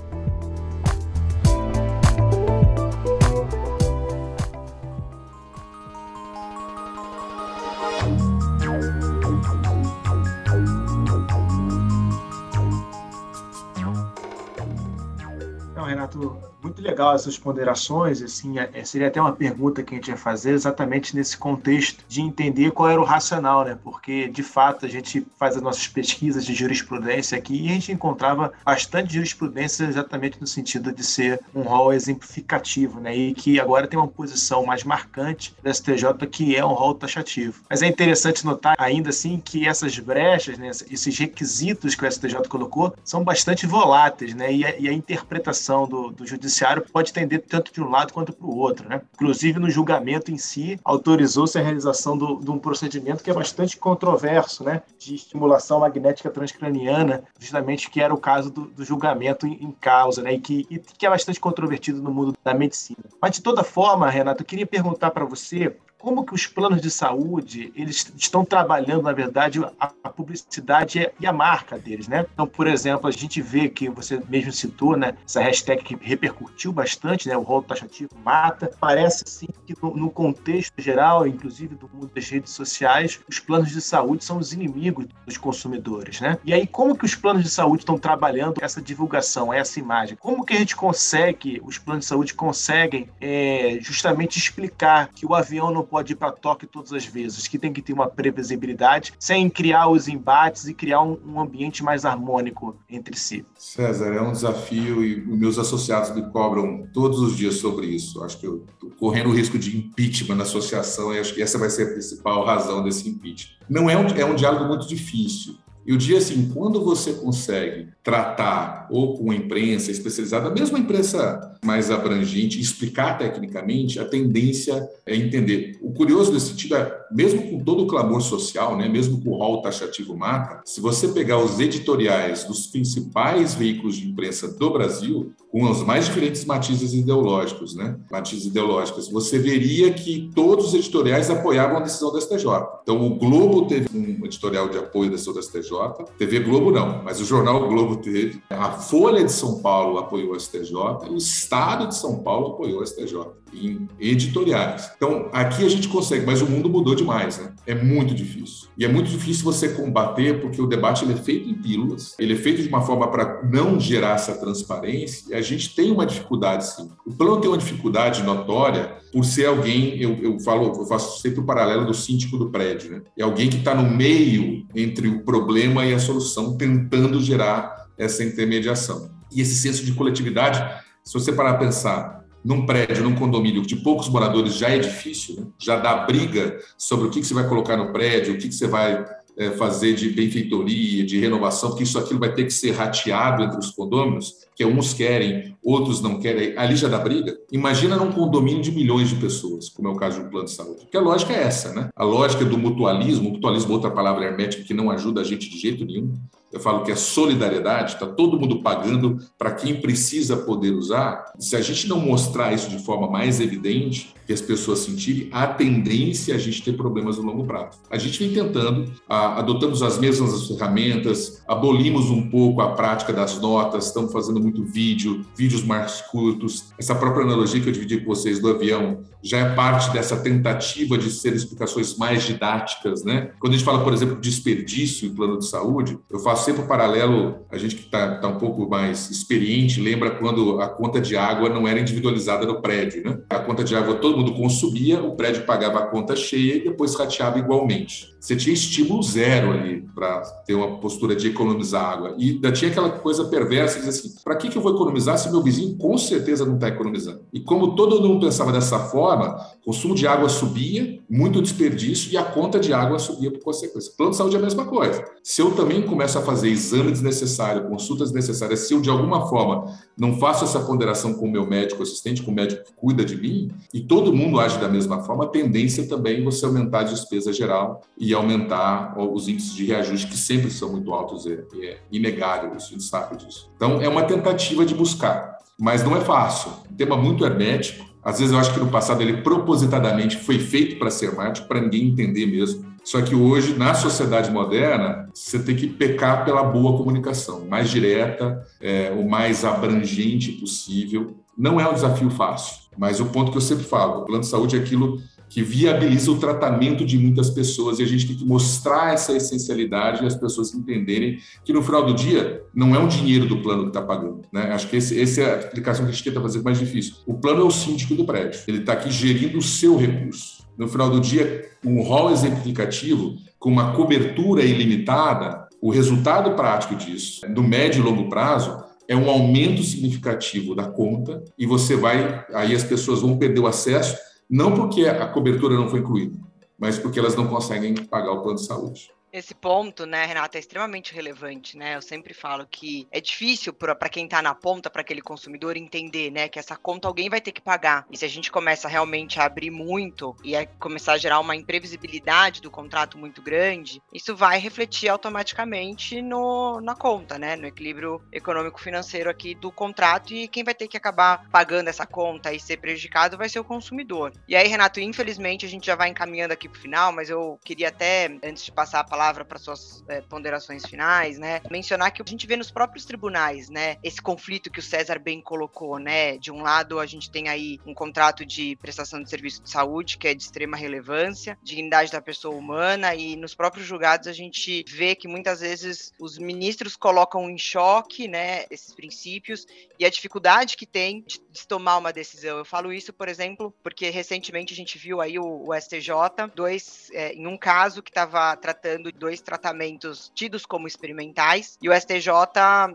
Muito 16.62 16.82
legal 16.82 17.14
essas 17.16 17.38
ponderações, 17.38 18.22
assim, 18.22 18.60
é, 18.60 18.70
é, 18.74 18.84
seria 18.84 19.08
até 19.08 19.22
uma 19.22 19.34
pergunta 19.34 19.84
que 19.84 19.94
a 19.94 19.98
gente 19.98 20.10
ia 20.10 20.18
fazer 20.18 20.52
exatamente 20.52 21.16
nesse 21.16 21.38
contexto 21.38 22.04
de 22.08 22.22
entender 22.22 22.72
qual 22.72 22.90
era 22.90 23.00
o 23.00 23.04
racional, 23.04 23.64
né? 23.64 23.78
Porque, 23.84 24.28
de 24.28 24.44
fato, 24.44 24.86
a 24.86 24.90
gente 24.90 25.26
faz 25.38 25.56
as 25.56 25.62
nossas 25.62 25.88
pesquisas 25.88 26.46
de 26.46 26.54
jurisprudência 26.54 27.38
aqui 27.38 27.66
e 27.66 27.70
a 27.70 27.74
gente 27.74 27.92
encontrava 27.92 28.52
bastante 28.66 29.14
jurisprudência 29.14 29.86
exatamente 29.86 30.40
no 30.42 30.48
sentido 30.48 30.92
de 30.92 31.04
ser 31.04 31.40
um 31.54 31.62
rol 31.62 31.94
exemplificativo, 31.94 33.00
né? 33.00 33.16
E 33.16 33.34
que 33.34 33.60
agora 33.60 33.88
tem 33.88 34.00
uma 34.00 34.08
posição 34.08 34.66
mais 34.66 34.84
marcante 34.84 35.56
do 35.62 35.74
STJ 35.74 36.28
que 36.30 36.56
é 36.56 36.66
um 36.66 36.74
rol 36.74 36.96
taxativo. 36.96 37.62
Mas 37.70 37.82
é 37.82 37.88
interessante 37.88 38.46
notar, 38.46 38.76
ainda 38.80 39.10
assim, 39.10 39.40
que 39.44 39.68
essas 39.68 39.98
brechas, 40.00 40.58
né, 40.58 40.72
esses 40.90 41.18
requisitos 41.18 41.96
que 41.96 42.06
o 42.06 42.12
STJ 42.12 42.48
colocou 42.50 42.94
são 43.04 43.24
bastante 43.24 43.68
voláteis, 43.68 44.34
né? 44.34 44.52
E 44.52 44.66
a, 44.66 44.80
e 44.80 44.90
a 44.90 44.94
interpretação 44.94 45.88
do, 45.88 46.10
do 46.10 46.26
judiciário 46.26 46.47
pode 46.92 47.14
tender 47.14 47.44
tanto 47.48 47.74
de 47.74 47.82
um 47.82 47.90
lado 47.90 48.14
quanto 48.14 48.34
para 48.34 48.46
o 48.46 48.56
outro. 48.58 48.88
Né? 48.88 49.02
Inclusive, 49.14 49.60
no 49.60 49.70
julgamento 49.70 50.32
em 50.32 50.38
si, 50.38 50.80
autorizou-se 50.84 51.58
a 51.58 51.62
realização 51.62 52.18
de 52.18 52.50
um 52.50 52.58
procedimento 52.60 53.24
que 53.24 53.30
é 53.30 53.34
bastante 53.34 53.78
controverso, 53.78 54.64
né? 54.64 54.82
de 54.98 55.16
estimulação 55.16 55.80
magnética 55.80 56.30
transcraniana, 56.30 57.24
justamente 57.40 57.90
que 57.90 58.02
era 58.02 58.14
o 58.14 58.18
caso 58.18 58.50
do, 58.50 58.62
do 58.62 58.84
julgamento 58.84 59.48
em, 59.48 59.54
em, 59.64 59.72
causa, 59.72 60.22
né? 60.22 60.34
e, 60.34 60.40
que, 60.40 60.68
e 60.70 60.80
que 60.80 61.06
é 61.06 61.10
bastante 61.10 61.40
controvertido 61.40 62.02
no 62.02 62.12
mundo 62.12 62.36
da 62.44 62.54
medicina. 62.54 63.00
Mas, 63.22 63.32
de 63.36 63.42
toda 63.42 63.64
forma, 63.64 64.10
Renato, 64.10 64.42
eu 64.42 64.46
queria 64.46 64.66
perguntar 64.66 65.12
para 65.12 65.26
você 65.26 65.76
como 66.00 66.26
que 66.26 66.34
os 66.34 66.46
planos 66.46 66.82
de 66.82 66.90
saúde 66.90 67.72
eles 67.76 68.12
estão 68.16 68.46
trabalhando, 68.46 69.04
na 69.04 69.14
verdade, 69.14 69.60
a, 69.80 70.10
publicidade 70.10 71.12
e 71.20 71.28
a 71.28 71.34
marca 71.34 71.78
deles, 71.78 72.08
né? 72.08 72.26
Então, 72.34 72.48
por 72.48 72.66
exemplo, 72.66 73.08
a 73.08 73.12
gente 73.12 73.42
vê 73.42 73.70
que 73.70 73.88
você 73.90 74.22
mesmo 74.28 74.52
citou, 74.52 74.98
né, 74.98 75.16
essa 75.26 75.42
hashtag 75.42 75.84
que 75.84 75.96
repercutiu 76.02 76.72
bastante, 76.72 77.28
né, 77.28 77.38
o 77.38 77.42
rol 77.42 77.62
taxativo 77.62 78.10
mata. 78.24 78.72
Parece 78.80 79.24
sim 79.28 79.48
que 79.66 79.76
no, 79.82 79.96
no, 79.96 80.10
contexto 80.10 80.74
geral, 80.82 81.28
inclusive 81.28 81.76
do 81.76 81.90
mundo 81.94 82.10
das 82.14 82.28
redes 82.30 82.52
sociais, 82.54 83.20
os 83.30 83.40
planos 83.40 83.70
de 83.70 83.80
saúde 83.80 84.24
são 84.24 84.38
os 84.38 84.54
inimigos 84.54 85.06
dos 85.26 85.38
consumidores, 85.38 86.20
né? 86.20 86.40
E 86.44 86.54
aí 86.54 86.66
como 86.66 86.98
que 86.98 87.06
os 87.06 87.14
planos 87.14 87.44
de 87.44 87.50
saúde 87.50 87.84
estão 87.84 87.98
trabalhando 87.98 88.56
essa 88.62 88.82
divulgação, 88.82 89.54
essa 89.54 89.80
imagem? 89.80 90.18
Como 90.20 90.44
que 90.44 90.54
a 90.54 90.58
gente 90.58 90.76
consegue, 90.76 91.62
os 91.64 91.78
planos 91.78 92.06
de 92.06 92.10
saúde 92.10 92.34
conseguem 92.34 93.10
é, 93.22 93.78
justamente 93.82 94.40
explicar 94.40 95.10
que 95.10 95.26
o 95.26 95.36
avião 95.36 95.72
não 95.72 95.84
pode 95.88 96.14
ir 96.14 96.16
para 96.16 96.32
Tóquio 96.32 96.68
todas 96.68 96.94
as 96.94 97.06
vezes, 97.06 97.48
que 97.48 97.58
tem 97.58 97.74
que 97.74 97.82
ter 97.82 97.94
uma 97.94 98.08
previsibilidade, 98.08 99.14
sem 99.20 99.50
criar 99.50 99.90
os 99.90 100.08
embates 100.08 100.68
e 100.68 100.74
criar 100.74 101.02
um, 101.02 101.18
um 101.26 101.40
ambiente 101.40 101.84
mais 101.84 102.06
harmônico 102.06 102.78
entre 102.90 103.18
si. 103.18 103.46
César, 103.56 104.14
é 104.14 104.22
um 104.22 104.32
desafio 104.32 105.04
e 105.04 105.20
meus 105.26 105.58
associados 105.58 106.14
me 106.14 106.30
cobram 106.32 106.88
todos 106.94 107.20
os 107.20 107.36
dias 107.36 107.56
sobre 107.56 107.88
isso. 107.88 108.24
Acho 108.24 108.40
que 108.40 108.48
eu 108.48 108.66
estou 108.74 108.90
correndo 108.92 109.30
o 109.30 109.34
risco 109.34 109.58
de 109.58 109.78
impeachment 109.78 110.36
na 110.36 110.44
associação 110.44 111.14
e 111.14 111.20
acho 111.20 111.34
que 111.34 111.42
essa 111.42 111.58
vai 111.58 111.70
ser 111.70 111.84
a 111.84 111.92
principal 111.94 112.46
razão 112.46 112.84
desse 112.84 113.08
impeachment. 113.10 113.56
Não 113.70 113.90
é 113.90 113.98
um, 113.98 114.08
é 114.08 114.26
um 114.26 114.36
diálogo 114.36 114.66
muito 114.66 114.88
difícil. 114.88 115.56
Eu 115.86 115.96
diria 115.96 116.18
assim, 116.18 116.52
quando 116.54 116.84
você 116.84 117.14
consegue 117.14 117.88
tratar 118.08 118.88
ou 118.90 119.18
com 119.18 119.32
a 119.32 119.36
imprensa 119.36 119.92
especializada, 119.92 120.50
mesmo 120.50 120.78
a 120.78 120.80
imprensa 120.80 121.58
mais 121.62 121.92
abrangente, 121.92 122.58
explicar 122.58 123.18
tecnicamente, 123.18 124.00
a 124.00 124.06
tendência 124.06 124.88
é 125.06 125.14
entender. 125.14 125.78
O 125.82 125.92
curioso 125.92 126.32
nesse 126.32 126.48
sentido 126.48 126.78
é, 126.78 126.98
mesmo 127.12 127.50
com 127.50 127.60
todo 127.66 127.84
o 127.84 127.88
clamor 127.88 128.22
social, 128.22 128.78
né, 128.78 128.88
mesmo 128.88 129.22
com 129.22 129.32
o 129.32 129.38
rol 129.38 129.62
taxativo 129.62 130.16
mata, 130.16 130.62
se 130.64 130.80
você 130.80 131.10
pegar 131.10 131.38
os 131.38 131.60
editoriais 131.60 132.46
dos 132.46 132.68
principais 132.68 133.54
veículos 133.54 133.98
de 133.98 134.08
imprensa 134.08 134.48
do 134.48 134.70
Brasil, 134.70 135.34
com 135.52 135.70
os 135.70 135.84
mais 135.84 136.06
diferentes 136.06 136.46
matizes 136.46 136.94
ideológicos, 136.94 137.74
né? 137.74 137.98
Matizes 138.12 138.46
ideológicos, 138.46 139.10
você 139.10 139.40
veria 139.40 139.92
que 139.92 140.30
todos 140.36 140.68
os 140.68 140.74
editoriais 140.74 141.30
apoiavam 141.30 141.78
a 141.78 141.80
decisão 141.80 142.12
da 142.12 142.20
STJ. 142.20 142.46
Então, 142.84 143.06
o 143.06 143.16
Globo 143.16 143.66
teve 143.66 143.88
um 143.98 144.26
editorial 144.26 144.70
de 144.70 144.78
apoio 144.78 145.10
da 145.10 145.16
decisão 145.16 145.34
da 145.34 145.42
STJ, 145.42 145.72
TV 146.18 146.42
Globo 146.42 146.70
não, 146.70 147.02
mas 147.04 147.22
o 147.22 147.26
jornal 147.26 147.68
Globo 147.68 147.97
teve, 147.98 148.42
a 148.50 148.72
Folha 148.72 149.24
de 149.24 149.32
São 149.32 149.62
Paulo 149.62 149.98
apoiou 149.98 150.34
a 150.34 150.40
STJ, 150.40 150.76
o 151.10 151.18
Estado 151.18 151.88
de 151.88 151.96
São 151.96 152.20
Paulo 152.20 152.54
apoiou 152.54 152.82
a 152.82 152.86
STJ 152.86 153.38
em 153.54 153.88
editoriais. 154.00 154.92
Então, 154.96 155.30
aqui 155.32 155.66
a 155.66 155.70
gente 155.70 155.88
consegue, 155.88 156.26
mas 156.26 156.42
o 156.42 156.46
mundo 156.46 156.70
mudou 156.70 156.96
demais, 156.96 157.38
né? 157.38 157.54
É 157.66 157.76
muito 157.76 158.14
difícil. 158.14 158.68
E 158.78 158.86
é 158.86 158.88
muito 158.88 159.10
difícil 159.10 159.44
você 159.44 159.70
combater, 159.70 160.42
porque 160.42 160.62
o 160.62 160.68
debate 160.68 161.04
ele 161.04 161.14
é 161.14 161.18
feito 161.18 161.50
em 161.50 161.54
pílulas, 161.54 162.16
ele 162.20 162.34
é 162.34 162.36
feito 162.36 162.62
de 162.62 162.68
uma 162.68 162.82
forma 162.82 163.10
para 163.10 163.44
não 163.44 163.80
gerar 163.80 164.16
essa 164.16 164.34
transparência, 164.36 165.26
e 165.30 165.36
a 165.36 165.42
gente 165.42 165.76
tem 165.76 165.92
uma 165.92 166.06
dificuldade, 166.06 166.68
sim. 166.68 166.90
O 167.06 167.14
plano 167.14 167.40
tem 167.40 167.50
uma 167.50 167.58
dificuldade 167.58 168.24
notória 168.24 168.98
por 169.12 169.24
ser 169.24 169.46
alguém, 169.46 169.98
eu, 170.00 170.18
eu 170.18 170.40
falo, 170.40 170.74
eu 170.78 170.86
faço 170.86 171.22
sempre 171.22 171.40
o 171.40 171.46
paralelo 171.46 171.86
do 171.86 171.94
síndico 171.94 172.38
do 172.38 172.50
prédio, 172.50 172.92
né? 172.92 173.02
É 173.18 173.24
alguém 173.24 173.50
que 173.50 173.58
está 173.58 173.74
no 173.74 173.90
meio 173.90 174.66
entre 174.76 175.08
o 175.08 175.24
problema 175.24 175.86
e 175.86 175.94
a 175.94 176.00
solução, 176.00 176.58
tentando 176.58 177.20
gerar 177.22 177.87
essa 177.98 178.24
intermediação. 178.24 179.10
E 179.32 179.42
esse 179.42 179.56
senso 179.56 179.84
de 179.84 179.94
coletividade, 179.94 180.64
se 181.04 181.14
você 181.14 181.32
parar 181.32 181.52
a 181.52 181.58
pensar, 181.58 182.18
num 182.48 182.66
prédio, 182.66 183.04
num 183.04 183.16
condomínio 183.16 183.62
de 183.62 183.76
poucos 183.76 184.08
moradores 184.08 184.56
já 184.56 184.70
é 184.70 184.80
difícil, 184.80 185.36
né? 185.36 185.48
já 185.60 185.78
dá 185.78 186.06
briga 186.06 186.58
sobre 186.78 187.08
o 187.08 187.10
que, 187.10 187.24
você 187.24 187.34
vai 187.34 187.48
colocar 187.48 187.76
no 187.76 187.92
prédio, 187.92 188.36
o 188.36 188.38
que, 188.38 188.50
você 188.50 188.68
vai 188.68 189.06
é, 189.38 189.52
fazer 189.52 189.94
de 189.96 190.10
benfeitoria, 190.10 191.06
de 191.06 191.20
renovação, 191.20 191.70
porque 191.70 191.84
isso 191.84 192.00
aquilo 192.00 192.20
vai 192.20 192.34
ter 192.34 192.46
que 192.46 192.52
ser 192.52 192.72
rateado 192.72 193.44
entre 193.44 193.60
os 193.60 193.72
condôminos, 193.72 194.34
que 194.56 194.66
uns 194.66 194.94
querem, 194.94 195.56
outros 195.62 196.02
não 196.02 196.20
querem, 196.20 196.58
ali 196.58 196.76
já 196.76 196.88
dá 196.88 196.98
briga. 196.98 197.38
Imagina 197.52 197.98
num 197.98 198.14
condomínio 198.14 198.62
de 198.62 198.72
milhões 198.72 199.10
de 199.10 199.16
pessoas, 199.16 199.70
como 199.70 199.90
é 199.90 199.92
o 199.92 199.96
caso 199.96 200.22
de 200.22 200.26
um 200.26 200.30
plano 200.30 200.46
de 200.46 200.54
saúde. 200.54 200.82
Porque 200.82 200.98
a 200.98 201.02
lógica 201.02 201.34
é 201.34 201.44
essa, 201.44 201.74
né? 201.74 201.90
A 201.96 202.04
lógica 202.04 202.46
do 202.46 202.58
mutualismo, 202.58 203.30
mutualismo 203.30 203.74
outra 203.74 203.92
palavra 203.92 204.26
hermética 204.26 204.64
que 204.64 204.74
não 204.74 204.90
ajuda 204.90 205.22
a 205.22 205.24
gente 205.24 205.50
de 205.50 205.60
jeito 205.60 205.86
nenhum, 205.86 206.14
eu 206.52 206.60
falo 206.60 206.84
que 206.84 206.92
é 206.92 206.96
solidariedade, 206.96 207.94
está 207.94 208.06
todo 208.06 208.40
mundo 208.40 208.62
pagando 208.62 209.18
para 209.38 209.52
quem 209.52 209.82
precisa 209.82 210.38
poder 210.38 210.72
usar. 210.72 211.34
Se 211.38 211.56
a 211.56 211.62
gente 211.62 211.88
não 211.88 212.00
mostrar 212.00 212.54
isso 212.54 212.70
de 212.70 212.84
forma 212.84 213.10
mais 213.10 213.40
evidente, 213.40 214.14
que 214.26 214.34
as 214.34 214.42
pessoas 214.42 214.80
sentirem, 214.80 215.30
a 215.32 215.48
tendência 215.48 216.36
a 216.36 216.38
gente 216.38 216.62
ter 216.62 216.74
problemas 216.74 217.18
no 217.18 217.24
longo 217.24 217.46
prazo. 217.46 217.80
A 217.90 217.98
gente 217.98 218.20
vem 218.20 218.34
tentando, 218.34 218.92
adotamos 219.08 219.82
as 219.82 219.98
mesmas 219.98 220.46
ferramentas, 220.48 221.42
abolimos 221.48 222.10
um 222.10 222.30
pouco 222.30 222.62
a 222.62 222.74
prática 222.74 223.14
das 223.14 223.40
notas, 223.40 223.88
estamos 223.88 224.12
fazendo 224.12 224.40
muito 224.40 224.64
vídeo, 224.64 225.26
vídeos 225.36 225.64
mais 225.64 226.02
curtos. 226.02 226.74
Essa 226.78 226.94
própria 226.94 227.24
analogia 227.24 227.62
que 227.62 227.70
eu 227.70 227.74
dividi 227.74 228.02
com 228.02 228.08
vocês 228.14 228.40
do 228.40 228.50
avião 228.50 229.00
já 229.24 229.40
é 229.40 229.56
parte 229.56 229.92
dessa 229.92 230.18
tentativa 230.18 230.98
de 230.98 231.10
ser 231.10 231.34
explicações 231.34 231.96
mais 231.96 232.24
didáticas, 232.24 233.04
né? 233.04 233.32
Quando 233.40 233.54
a 233.54 233.56
gente 233.56 233.66
fala, 233.66 233.84
por 233.84 233.94
exemplo, 233.94 234.16
de 234.16 234.30
desperdício 234.30 235.08
em 235.08 235.16
plano 235.16 235.40
de 235.40 235.48
saúde, 235.48 235.98
eu 236.10 236.20
faço 236.20 236.37
sempre 236.38 236.62
o 236.62 236.68
paralelo, 236.68 237.46
a 237.52 237.58
gente 237.58 237.76
que 237.76 237.84
está 237.84 238.16
tá 238.16 238.28
um 238.28 238.38
pouco 238.38 238.70
mais 238.70 239.10
experiente, 239.10 239.82
lembra 239.82 240.12
quando 240.12 240.62
a 240.62 240.70
conta 240.70 241.02
de 241.02 241.18
água 241.18 241.50
não 241.50 241.68
era 241.68 241.80
individualizada 241.80 242.46
no 242.46 242.62
prédio, 242.62 243.04
né? 243.04 243.20
A 243.30 243.40
conta 243.40 243.64
de 243.64 243.76
água 243.76 243.96
todo 243.96 244.18
mundo 244.18 244.34
consumia, 244.34 245.02
o 245.02 245.16
prédio 245.16 245.46
pagava 245.46 245.80
a 245.80 245.88
conta 245.88 246.16
cheia 246.16 246.56
e 246.56 246.64
depois 246.64 246.96
rateava 246.96 247.40
igualmente. 247.40 248.16
Você 248.20 248.36
tinha 248.36 248.54
estímulo 248.54 249.02
zero 249.04 249.52
ali 249.52 249.88
para 249.96 250.22
ter 250.46 250.54
uma 250.54 250.78
postura 250.80 251.16
de 251.16 251.28
economizar 251.28 251.84
água. 251.84 252.16
E 252.18 252.32
ainda 252.32 252.52
tinha 252.52 252.70
aquela 252.70 252.90
coisa 252.90 253.26
perversa 253.26 253.80
de 253.80 253.86
dizer 253.86 254.00
assim: 254.00 254.16
para 254.24 254.36
que, 254.36 254.50
que 254.50 254.58
eu 254.58 254.62
vou 254.62 254.74
economizar 254.74 255.18
se 255.18 255.32
meu 255.32 255.42
vizinho 255.42 255.78
com 255.78 255.98
certeza 255.98 256.46
não 256.46 256.56
está 256.56 256.68
economizando? 256.68 257.22
E 257.32 257.40
como 257.40 257.76
todo 257.76 258.02
mundo 258.02 258.26
pensava 258.26 258.52
dessa 258.52 258.80
forma, 258.80 259.38
o 259.62 259.66
consumo 259.68 259.96
de 259.96 260.06
água 260.08 260.28
subia, 260.28 261.00
muito 261.10 261.42
desperdício 261.42 262.12
e 262.12 262.18
a 262.18 262.24
conta 262.24 262.60
de 262.60 262.74
água 262.74 263.00
subia 263.00 263.32
por 263.32 263.42
consequência. 263.42 263.94
Plano 263.96 264.12
de 264.12 264.18
saúde 264.18 264.36
é 264.36 264.40
a 264.40 264.42
mesma 264.42 264.66
coisa. 264.66 265.06
Se 265.24 265.42
eu 265.42 265.52
também 265.52 265.82
começo 265.82 266.18
a 266.18 266.22
fazer 266.28 266.50
exame 266.50 266.92
desnecessário, 266.92 267.70
consultas 267.70 268.12
desnecessárias, 268.12 268.60
se 268.60 268.74
eu 268.74 268.82
de 268.82 268.90
alguma 268.90 269.30
forma 269.30 269.74
não 269.98 270.18
faço 270.20 270.44
essa 270.44 270.60
ponderação 270.60 271.14
com 271.14 271.26
o 271.26 271.32
meu 271.32 271.48
médico 271.48 271.82
assistente, 271.82 272.22
com 272.22 272.32
o 272.32 272.34
médico 272.34 272.66
que 272.66 272.74
cuida 272.74 273.06
de 273.06 273.16
mim, 273.16 273.50
e 273.74 273.80
todo 273.80 274.14
mundo 274.14 274.38
age 274.38 274.60
da 274.60 274.68
mesma 274.68 275.02
forma, 275.04 275.24
a 275.24 275.28
tendência 275.28 275.88
também 275.88 276.20
é 276.20 276.24
você 276.24 276.46
aumentar 276.46 276.82
a 276.82 276.84
despesa 276.84 277.32
geral 277.32 277.82
e 277.98 278.14
aumentar 278.14 278.94
os 279.00 279.30
índices 279.30 279.56
de 279.56 279.66
reajuste, 279.66 280.08
que 280.08 280.18
sempre 280.18 280.52
são 280.52 280.70
muito 280.70 280.94
altos, 280.94 281.26
é, 281.26 281.46
é 281.64 281.78
inegável, 281.90 282.52
a 282.54 282.60
gente 282.60 282.84
sabe 282.84 283.16
disso. 283.16 283.50
Então, 283.56 283.82
é 283.82 283.88
uma 283.88 284.04
tentativa 284.04 284.66
de 284.66 284.76
buscar, 284.76 285.38
mas 285.58 285.82
não 285.82 285.96
é 285.96 286.02
fácil. 286.02 286.52
Um 286.70 286.76
tema 286.76 286.98
muito 286.98 287.26
hermético. 287.26 287.88
Às 288.04 288.20
vezes 288.20 288.34
eu 288.34 288.40
acho 288.40 288.54
que 288.54 288.60
no 288.60 288.68
passado 288.68 289.02
ele 289.02 289.22
propositadamente 289.22 290.18
foi 290.18 290.40
feito 290.40 290.78
para 290.78 290.92
ser 290.92 291.08
hermético, 291.08 291.48
para 291.48 291.62
ninguém 291.62 291.88
entender 291.88 292.26
mesmo. 292.26 292.66
Só 292.88 293.02
que 293.02 293.14
hoje, 293.14 293.54
na 293.54 293.74
sociedade 293.74 294.32
moderna, 294.32 295.10
você 295.14 295.38
tem 295.38 295.58
que 295.58 295.68
pecar 295.68 296.24
pela 296.24 296.42
boa 296.42 296.78
comunicação, 296.78 297.46
mais 297.46 297.70
direta, 297.70 298.48
é, 298.62 298.92
o 298.98 299.06
mais 299.06 299.44
abrangente 299.44 300.32
possível. 300.32 301.18
Não 301.38 301.60
é 301.60 301.70
um 301.70 301.74
desafio 301.74 302.10
fácil, 302.10 302.56
mas 302.78 303.02
o 303.02 303.08
ponto 303.08 303.30
que 303.30 303.36
eu 303.38 303.42
sempre 303.42 303.66
falo, 303.66 304.04
o 304.04 304.06
plano 304.06 304.22
de 304.22 304.28
saúde 304.28 304.56
é 304.56 304.62
aquilo 304.62 305.02
que 305.30 305.42
viabiliza 305.42 306.12
o 306.12 306.18
tratamento 306.18 306.86
de 306.86 306.98
muitas 306.98 307.30
pessoas 307.30 307.80
e 307.80 307.84
a 307.84 307.86
gente 307.86 308.08
tem 308.08 308.16
que 308.16 308.26
mostrar 308.26 308.94
essa 308.94 309.14
essencialidade 309.14 310.04
e 310.04 310.08
as 310.08 310.16
pessoas 310.16 310.54
entenderem 310.54 311.20
que 311.44 311.52
no 311.52 311.62
final 311.62 311.86
do 311.86 311.94
dia 311.94 312.44
não 312.54 312.74
é 312.74 312.80
um 312.80 312.88
dinheiro 312.88 313.26
do 313.26 313.42
plano 313.42 313.64
que 313.64 313.70
está 313.70 313.82
pagando. 313.82 314.22
Né? 314.32 314.52
Acho 314.52 314.68
que 314.68 314.78
esse, 314.78 315.00
essa 315.00 315.22
é 315.22 315.36
a 315.36 315.40
explicação 315.40 315.86
que 315.86 315.92
a 315.92 315.94
gente 315.94 316.04
tenta 316.04 316.22
fazer 316.22 316.42
mais 316.42 316.60
difícil. 316.60 316.96
O 317.06 317.14
plano 317.14 317.42
é 317.42 317.44
o 317.44 317.52
síndico 317.52 317.96
do 317.96 318.06
prédio, 318.06 318.40
ele 318.48 318.60
está 318.60 318.74
aqui 318.74 318.90
gerindo 318.90 319.38
o 319.38 319.42
seu 319.42 319.78
recurso. 319.78 320.46
No 320.58 320.68
final 320.68 320.90
do 320.90 321.00
dia, 321.00 321.50
um 321.64 321.82
rol 321.82 322.12
exemplificativo 322.12 323.16
com 323.38 323.50
uma 323.50 323.74
cobertura 323.74 324.44
ilimitada, 324.44 325.48
o 325.62 325.70
resultado 325.70 326.32
prático 326.36 326.76
disso, 326.76 327.22
no 327.30 327.44
médio 327.44 327.82
e 327.82 327.84
longo 327.84 328.10
prazo, 328.10 328.66
é 328.88 328.96
um 328.96 329.10
aumento 329.10 329.62
significativo 329.64 330.56
da 330.56 330.64
conta 330.64 331.24
e 331.38 331.46
você 331.46 331.76
vai, 331.76 332.26
aí 332.34 332.56
as 332.56 332.64
pessoas 332.64 333.02
vão 333.02 333.18
perder 333.18 333.42
o 333.42 333.48
acesso 333.48 333.98
não 334.30 334.54
porque 334.54 334.86
a 334.86 335.08
cobertura 335.08 335.56
não 335.56 335.70
foi 335.70 335.80
incluída, 335.80 336.18
mas 336.58 336.78
porque 336.78 337.00
elas 337.00 337.16
não 337.16 337.28
conseguem 337.28 337.74
pagar 337.74 338.12
o 338.12 338.22
plano 338.22 338.38
de 338.38 338.46
saúde. 338.46 338.92
Esse 339.12 339.34
ponto, 339.34 339.86
né, 339.86 340.06
Renata, 340.06 340.38
é 340.38 340.40
extremamente 340.40 340.94
relevante, 340.94 341.58
né? 341.58 341.76
Eu 341.76 341.82
sempre 341.82 342.14
falo 342.14 342.46
que 342.46 342.88
é 342.92 343.00
difícil 343.00 343.54
para 343.54 343.90
quem 343.90 344.06
está 344.06 344.22
na 344.22 344.36
ponta, 344.36 344.70
para 344.70 344.82
aquele 344.82 345.02
consumidor 345.02 345.56
entender, 345.56 346.12
né, 346.12 346.28
que 346.28 346.38
essa 346.38 346.58
conta 346.58 346.88
alguém 346.88 347.10
vai 347.10 347.22
ter 347.22 347.32
que 347.32 347.42
pagar. 347.42 347.86
E 347.90 347.98
se 347.98 348.04
a 348.04 348.10
gente 348.10 348.30
começa 348.30 348.68
realmente 348.68 349.20
a 349.20 349.26
abrir 349.26 349.50
muito 349.50 350.16
e 350.24 350.36
a 350.36 350.46
começar 350.46 350.94
a 350.94 350.98
gerar 350.98 351.20
uma 351.20 351.36
imprevisibilidade 351.36 352.42
do 352.42 352.52
contrato 352.52 352.98
muito 352.98 353.22
grande, 353.22 353.82
isso 353.94 354.16
vai 354.16 354.40
refletir 354.40 354.90
automaticamente 354.90 356.02
no, 356.02 356.60
na 356.60 356.76
conta, 356.76 357.18
né, 357.18 357.36
no 357.36 357.48
equilíbrio 357.48 358.02
econômico-financeiro 358.12 359.10
aqui 359.10 359.34
do 359.34 359.52
contrato 359.52 360.14
e 360.14 360.28
quem 360.28 360.44
vai 360.44 360.54
ter 360.54 360.68
que 360.68 360.78
acabar 360.78 361.28
pagando 361.30 361.70
essa 361.70 361.86
conta 361.86 362.34
e 362.34 362.40
ser 362.40 362.58
prejudicado 362.58 363.18
vai 363.18 363.30
ser 363.30 363.40
o 363.40 363.44
consumidor. 363.44 364.12
E 364.28 364.36
aí, 364.36 364.48
Renato, 364.48 364.82
infelizmente 364.82 365.46
a 365.46 365.50
gente 365.50 365.66
já 365.66 365.76
vai 365.76 365.90
encaminhando 365.90 366.34
aqui 366.34 366.50
para 366.50 366.58
o 366.58 366.62
final, 366.62 366.92
mas 366.92 367.10
eu 367.10 367.40
queria 367.44 367.70
até, 367.70 368.18
antes 368.24 368.44
de 368.44 368.52
passar 368.52 368.82
a 368.82 368.84
palavra 368.98 369.24
para 369.24 369.38
suas 369.38 369.84
é, 369.88 370.02
ponderações 370.02 370.66
finais, 370.66 371.20
né? 371.20 371.40
Mencionar 371.52 371.92
que 371.92 372.02
a 372.02 372.06
gente 372.10 372.26
vê 372.26 372.36
nos 372.36 372.50
próprios 372.50 372.84
tribunais, 372.84 373.48
né? 373.48 373.78
Esse 373.84 374.02
conflito 374.02 374.50
que 374.50 374.58
o 374.58 374.64
César 374.64 374.98
bem 374.98 375.22
colocou, 375.22 375.78
né? 375.78 376.18
De 376.18 376.32
um 376.32 376.42
lado, 376.42 376.80
a 376.80 376.86
gente 376.88 377.12
tem 377.12 377.30
aí 377.30 377.60
um 377.64 377.76
contrato 377.76 378.26
de 378.26 378.56
prestação 378.56 379.00
de 379.00 379.08
serviço 379.08 379.44
de 379.44 379.52
saúde, 379.52 380.00
que 380.00 380.08
é 380.08 380.16
de 380.16 380.24
extrema 380.24 380.58
relevância, 380.58 381.38
dignidade 381.44 381.92
da 381.92 382.02
pessoa 382.02 382.36
humana, 382.36 382.96
e 382.96 383.16
nos 383.16 383.36
próprios 383.36 383.68
julgados 383.68 384.08
a 384.08 384.14
gente 384.14 384.66
vê 384.68 384.96
que 384.96 385.08
muitas 385.08 385.42
vezes 385.42 385.94
os 386.00 386.18
ministros 386.18 386.76
colocam 386.76 387.30
em 387.30 387.38
choque, 387.38 388.08
né? 388.08 388.46
Esses 388.50 388.74
princípios 388.74 389.46
e 389.78 389.86
a 389.86 389.92
dificuldade 389.92 390.58
que 390.58 390.66
tem 390.66 391.04
de, 391.06 391.22
de 391.32 391.48
tomar 391.48 391.78
uma 391.78 391.94
decisão. 391.94 392.40
Eu 392.40 392.46
falo 392.46 392.74
isso, 392.74 392.92
por 392.92 393.08
exemplo, 393.08 393.54
porque 393.62 393.92
recentemente 393.92 394.54
a 394.54 394.58
gente 394.58 394.76
viu 394.80 395.00
aí 395.00 395.20
o, 395.20 395.48
o 395.48 395.54
STJ, 395.54 395.92
dois, 396.34 396.90
é, 396.94 397.14
em 397.14 397.28
um 397.28 397.38
caso 397.38 397.84
que 397.84 397.92
estava 397.92 398.36
tratando 398.36 398.87
dois 398.92 399.22
tratamentos 399.22 400.12
tidos 400.14 400.46
como 400.46 400.68
experimentais, 400.68 401.58
e 401.62 401.70
o 401.70 401.74
STJ, 401.74 402.10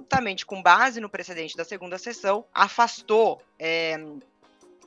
também 0.08 0.36
com 0.46 0.62
base 0.62 1.00
no 1.00 1.08
precedente 1.08 1.56
da 1.56 1.64
segunda 1.64 1.98
sessão, 1.98 2.44
afastou 2.52 3.42
é, 3.58 3.98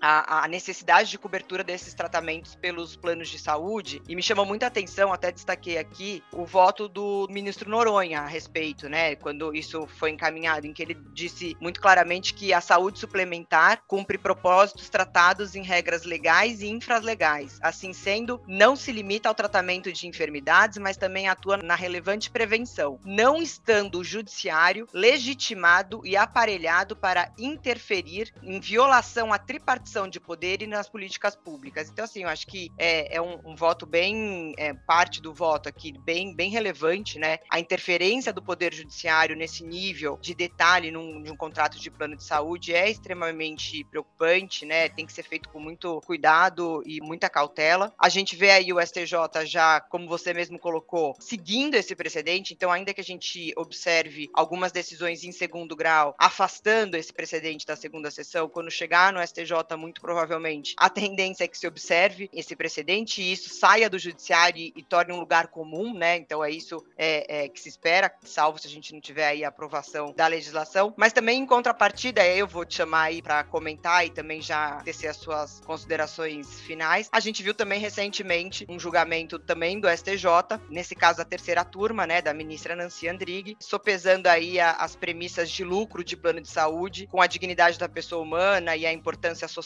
a, 0.01 0.43
a, 0.43 0.47
necessidade 0.47 1.09
de 1.09 1.17
cobertura 1.17 1.63
desses 1.63 1.93
tratamentos 1.93 2.55
pelos 2.55 2.95
planos 2.95 3.29
de 3.29 3.39
saúde 3.39 4.01
e 4.07 4.15
me 4.15 4.21
chamou 4.21 4.45
muita 4.45 4.67
atenção, 4.67 5.11
até 5.11 5.31
destaquei 5.31 5.77
aqui, 5.77 6.23
o 6.31 6.45
voto 6.45 6.87
do 6.87 7.27
ministro 7.29 7.69
Noronha 7.69 8.21
a 8.21 8.27
respeito, 8.27 8.87
né, 8.87 9.15
quando 9.15 9.55
isso 9.55 9.87
foi 9.87 10.11
encaminhado, 10.11 10.67
em 10.67 10.73
que 10.73 10.83
ele 10.83 10.95
disse 11.13 11.55
muito 11.59 11.81
claramente 11.81 12.33
que 12.33 12.53
a 12.53 12.61
saúde 12.61 12.99
suplementar 12.99 13.81
cumpre 13.87 14.17
propósitos 14.17 14.89
tratados 14.89 15.55
em 15.55 15.63
regras 15.63 16.03
legais 16.03 16.61
e 16.61 16.67
infralegais. 16.67 17.57
Assim 17.61 17.93
sendo, 17.93 18.41
não 18.47 18.75
se 18.75 18.91
limita 18.91 19.29
ao 19.29 19.35
tratamento 19.35 19.91
de 19.91 20.07
enfermidades, 20.07 20.77
mas 20.77 20.97
também 20.97 21.27
atua 21.27 21.57
na 21.57 21.75
relevante 21.75 22.29
prevenção, 22.29 22.99
não 23.03 23.41
estando 23.41 23.99
o 23.99 24.03
judiciário 24.03 24.87
legitimado 24.93 26.01
e 26.05 26.15
aparelhado 26.15 26.95
para 26.95 27.31
interferir 27.37 28.33
em 28.43 28.59
violação 28.59 29.33
à 29.33 29.37
tripartição 29.37 29.94
de 30.03 30.19
poder 30.19 30.61
e 30.61 30.67
nas 30.67 30.89
políticas 30.89 31.35
públicas. 31.35 31.89
Então, 31.89 32.03
assim, 32.03 32.23
eu 32.23 32.29
acho 32.29 32.45
que 32.45 32.69
é, 32.77 33.15
é 33.15 33.21
um, 33.21 33.39
um, 33.45 33.55
voto 33.55 33.85
bem, 33.85 34.53
é, 34.57 34.73
parte 34.73 35.21
do 35.21 35.33
voto 35.33 35.69
aqui, 35.69 35.97
bem, 35.99 36.35
bem 36.35 36.49
relevante, 36.49 37.17
né? 37.17 37.39
A 37.49 37.59
interferência 37.59 38.33
do 38.33 38.43
poder 38.43 38.73
judiciário 38.73 39.35
nesse 39.35 39.63
nível 39.63 40.19
de 40.21 40.35
detalhe 40.35 40.91
num, 40.91 41.19
num 41.19 41.37
contrato 41.37 41.79
de 41.79 41.89
plano 41.89 42.17
de 42.17 42.23
saúde 42.23 42.73
é 42.73 42.89
extremamente 42.89 43.85
preocupante, 43.85 44.65
né? 44.65 44.89
Tem 44.89 45.05
que 45.05 45.13
ser 45.13 45.23
feito 45.23 45.47
com 45.49 45.59
muito 45.59 46.01
cuidado 46.01 46.83
e 46.85 46.99
muita 46.99 47.29
cautela. 47.29 47.93
A 47.97 48.09
gente 48.09 48.35
vê 48.35 48.51
aí 48.51 48.73
o 48.73 48.81
STJ 48.81 49.45
já, 49.45 49.79
como 49.79 50.07
você 50.07 50.33
mesmo 50.33 50.59
colocou, 50.59 51.15
seguindo 51.19 51.75
esse 51.75 51.95
precedente, 51.95 52.53
então, 52.53 52.71
ainda 52.71 52.93
que 52.93 53.01
a 53.01 53.03
gente 53.03 53.53
observe 53.55 54.29
algumas 54.33 54.71
decisões 54.71 55.23
em 55.23 55.31
segundo 55.31 55.75
grau, 55.75 56.15
afastando 56.17 56.97
esse 56.97 57.13
precedente 57.13 57.65
da 57.65 57.75
segunda 57.75 58.11
sessão, 58.11 58.49
quando 58.49 58.69
chegar 58.71 59.13
no 59.13 59.25
STJ, 59.25 59.74
muito 59.75 60.01
provavelmente, 60.01 60.75
a 60.77 60.89
tendência 60.89 61.43
é 61.43 61.47
que 61.47 61.57
se 61.57 61.67
observe 61.67 62.29
esse 62.33 62.55
precedente 62.55 63.21
e 63.21 63.31
isso 63.31 63.49
saia 63.49 63.89
do 63.89 63.99
judiciário 63.99 64.59
e, 64.59 64.73
e 64.75 64.83
torne 64.83 65.13
um 65.13 65.19
lugar 65.19 65.47
comum, 65.47 65.93
né? 65.93 66.17
Então, 66.17 66.43
é 66.43 66.49
isso 66.49 66.85
é, 66.97 67.43
é, 67.43 67.49
que 67.49 67.59
se 67.59 67.69
espera, 67.69 68.11
salvo 68.23 68.59
se 68.59 68.67
a 68.67 68.69
gente 68.69 68.93
não 68.93 69.01
tiver 69.01 69.27
aí 69.27 69.43
a 69.43 69.49
aprovação 69.49 70.13
da 70.15 70.27
legislação. 70.27 70.93
Mas 70.97 71.13
também, 71.13 71.39
em 71.41 71.45
contrapartida, 71.45 72.25
eu 72.25 72.47
vou 72.47 72.65
te 72.65 72.75
chamar 72.75 73.03
aí 73.03 73.21
para 73.21 73.43
comentar 73.43 74.05
e 74.05 74.09
também 74.09 74.41
já 74.41 74.81
tecer 74.83 75.07
as 75.07 75.17
suas 75.17 75.59
considerações 75.61 76.59
finais. 76.61 77.09
A 77.11 77.19
gente 77.19 77.43
viu 77.43 77.53
também 77.53 77.79
recentemente 77.79 78.65
um 78.69 78.79
julgamento 78.79 79.39
também 79.39 79.79
do 79.79 79.89
STJ, 79.89 80.25
nesse 80.69 80.95
caso 80.95 81.21
a 81.21 81.25
terceira 81.25 81.63
turma, 81.63 82.05
né, 82.05 82.21
da 82.21 82.33
ministra 82.33 82.75
Nancy 82.75 83.07
Andrighi, 83.07 83.57
sopesando 83.59 84.27
aí 84.27 84.59
a, 84.59 84.71
as 84.71 84.95
premissas 84.95 85.49
de 85.49 85.63
lucro 85.63 86.03
de 86.03 86.15
plano 86.15 86.41
de 86.41 86.49
saúde 86.49 87.07
com 87.07 87.21
a 87.21 87.27
dignidade 87.27 87.77
da 87.77 87.89
pessoa 87.89 88.21
humana 88.21 88.75
e 88.75 88.85
a 88.85 88.93
importância 88.93 89.47
social 89.47 89.64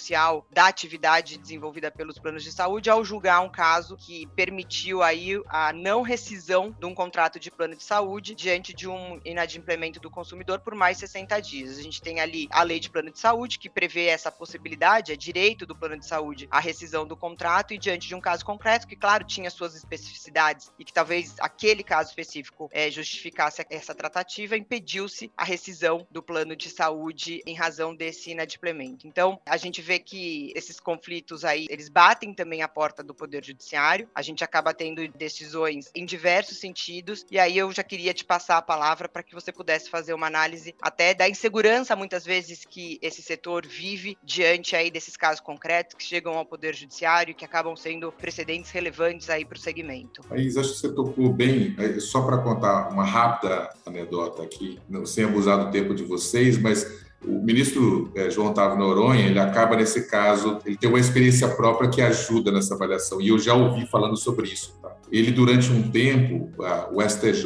da 0.51 0.67
atividade 0.67 1.38
desenvolvida 1.38 1.91
pelos 1.91 2.17
planos 2.17 2.43
de 2.43 2.51
saúde 2.51 2.89
ao 2.89 3.03
julgar 3.03 3.41
um 3.41 3.49
caso 3.49 3.97
que 3.97 4.25
permitiu 4.27 5.03
aí 5.03 5.41
a 5.47 5.73
não 5.73 6.01
rescisão 6.01 6.75
de 6.79 6.85
um 6.85 6.95
contrato 6.95 7.39
de 7.39 7.51
plano 7.51 7.75
de 7.75 7.83
saúde 7.83 8.33
diante 8.33 8.73
de 8.73 8.88
um 8.88 9.19
inadimplemento 9.25 9.99
do 9.99 10.09
consumidor 10.09 10.59
por 10.59 10.73
mais 10.75 10.97
60 10.97 11.39
dias. 11.41 11.77
A 11.77 11.81
gente 11.81 12.01
tem 12.01 12.19
ali 12.19 12.47
a 12.51 12.63
lei 12.63 12.79
de 12.79 12.89
plano 12.89 13.12
de 13.12 13.19
saúde 13.19 13.59
que 13.59 13.69
prevê 13.69 14.05
essa 14.05 14.31
possibilidade, 14.31 15.12
é 15.12 15.15
direito 15.15 15.65
do 15.65 15.75
plano 15.75 15.97
de 15.97 16.05
saúde 16.05 16.47
a 16.49 16.59
rescisão 16.59 17.05
do 17.05 17.17
contrato 17.17 17.73
e 17.73 17.77
diante 17.77 18.07
de 18.07 18.15
um 18.15 18.21
caso 18.21 18.45
concreto 18.45 18.88
que, 18.88 18.95
claro, 18.95 19.23
tinha 19.23 19.49
suas 19.49 19.75
especificidades 19.75 20.71
e 20.79 20.85
que 20.85 20.93
talvez 20.93 21.35
aquele 21.39 21.83
caso 21.83 22.09
específico 22.09 22.69
é, 22.71 22.89
justificasse 22.89 23.65
essa 23.69 23.93
tratativa, 23.93 24.57
impediu-se 24.57 25.31
a 25.35 25.43
rescisão 25.43 26.07
do 26.09 26.23
plano 26.23 26.55
de 26.55 26.69
saúde 26.69 27.41
em 27.45 27.55
razão 27.55 27.95
desse 27.95 28.31
inadimplemento. 28.31 29.07
Então, 29.07 29.39
a 29.45 29.57
gente 29.57 29.81
vê 29.89 29.97
que 29.97 30.54
esses 30.56 30.80
conflitos 30.80 31.43
aí, 31.43 31.65
eles 31.67 31.89
batem 31.89 32.32
também 32.32 32.62
a 32.62 32.67
porta 32.67 33.04
do 33.04 33.12
Poder 33.12 33.43
Judiciário, 33.43 34.08
a 34.13 34.21
gente 34.21 34.43
acaba 34.43 34.71
tendo 34.71 35.08
decisões 35.17 35.89
em 35.95 36.06
diversos 36.06 36.60
sentidos, 36.60 37.25
e 37.32 37.39
aí 37.39 37.58
eu 37.58 37.71
já 37.71 37.82
queria 37.82 38.13
te 38.13 38.23
passar 38.23 38.58
a 38.58 38.62
palavra 38.62 39.10
para 39.10 39.23
que 39.23 39.34
você 39.34 39.52
pudesse 39.52 39.89
fazer 39.89 40.13
uma 40.13 40.28
análise 40.28 40.75
até 40.80 41.15
da 41.15 41.28
insegurança, 41.28 41.95
muitas 41.95 42.23
vezes, 42.23 42.63
que 42.69 42.99
esse 43.02 43.23
setor 43.23 43.65
vive 43.65 44.15
diante 44.23 44.75
aí 44.75 44.91
desses 44.91 45.17
casos 45.17 45.39
concretos 45.39 45.95
que 45.95 46.04
chegam 46.04 46.38
ao 46.38 46.45
Poder 46.45 46.75
Judiciário 46.75 47.32
e 47.32 47.34
que 47.34 47.43
acabam 47.43 47.75
sendo 47.75 48.12
precedentes 48.12 48.69
relevantes 48.69 49.28
aí 49.28 49.43
para 49.43 49.58
o 49.58 49.60
segmento. 49.60 50.21
Aí, 50.30 50.47
acho 50.49 50.73
que 50.73 50.80
você 50.80 50.93
tocou 50.93 51.34
bem, 51.34 51.75
só 51.99 52.21
para 52.21 52.38
contar 52.38 52.89
uma 52.89 53.04
rápida 53.04 53.73
anedota 53.88 54.43
aqui, 54.43 54.80
sem 55.08 55.23
abusar 55.23 55.65
do 55.65 55.71
tempo 55.71 55.95
de 55.95 56.04
vocês, 56.04 56.60
mas 56.60 57.08
o 57.25 57.43
ministro 57.43 58.12
é, 58.15 58.29
João 58.29 58.49
Otávio 58.49 58.77
Noronha, 58.77 59.27
ele 59.27 59.39
acaba 59.39 59.75
nesse 59.75 60.08
caso, 60.10 60.60
ele 60.65 60.77
tem 60.77 60.89
uma 60.89 60.99
experiência 60.99 61.47
própria 61.49 61.89
que 61.89 62.01
ajuda 62.01 62.51
nessa 62.51 62.75
avaliação, 62.75 63.19
e 63.19 63.27
eu 63.27 63.38
já 63.38 63.53
ouvi 63.53 63.86
falando 63.88 64.15
sobre 64.15 64.47
isso. 64.47 64.77
Tá? 64.82 64.95
Ele, 65.12 65.32
durante 65.32 65.71
um 65.71 65.89
tempo, 65.89 66.49
o 66.93 67.01
STJ, 67.01 67.45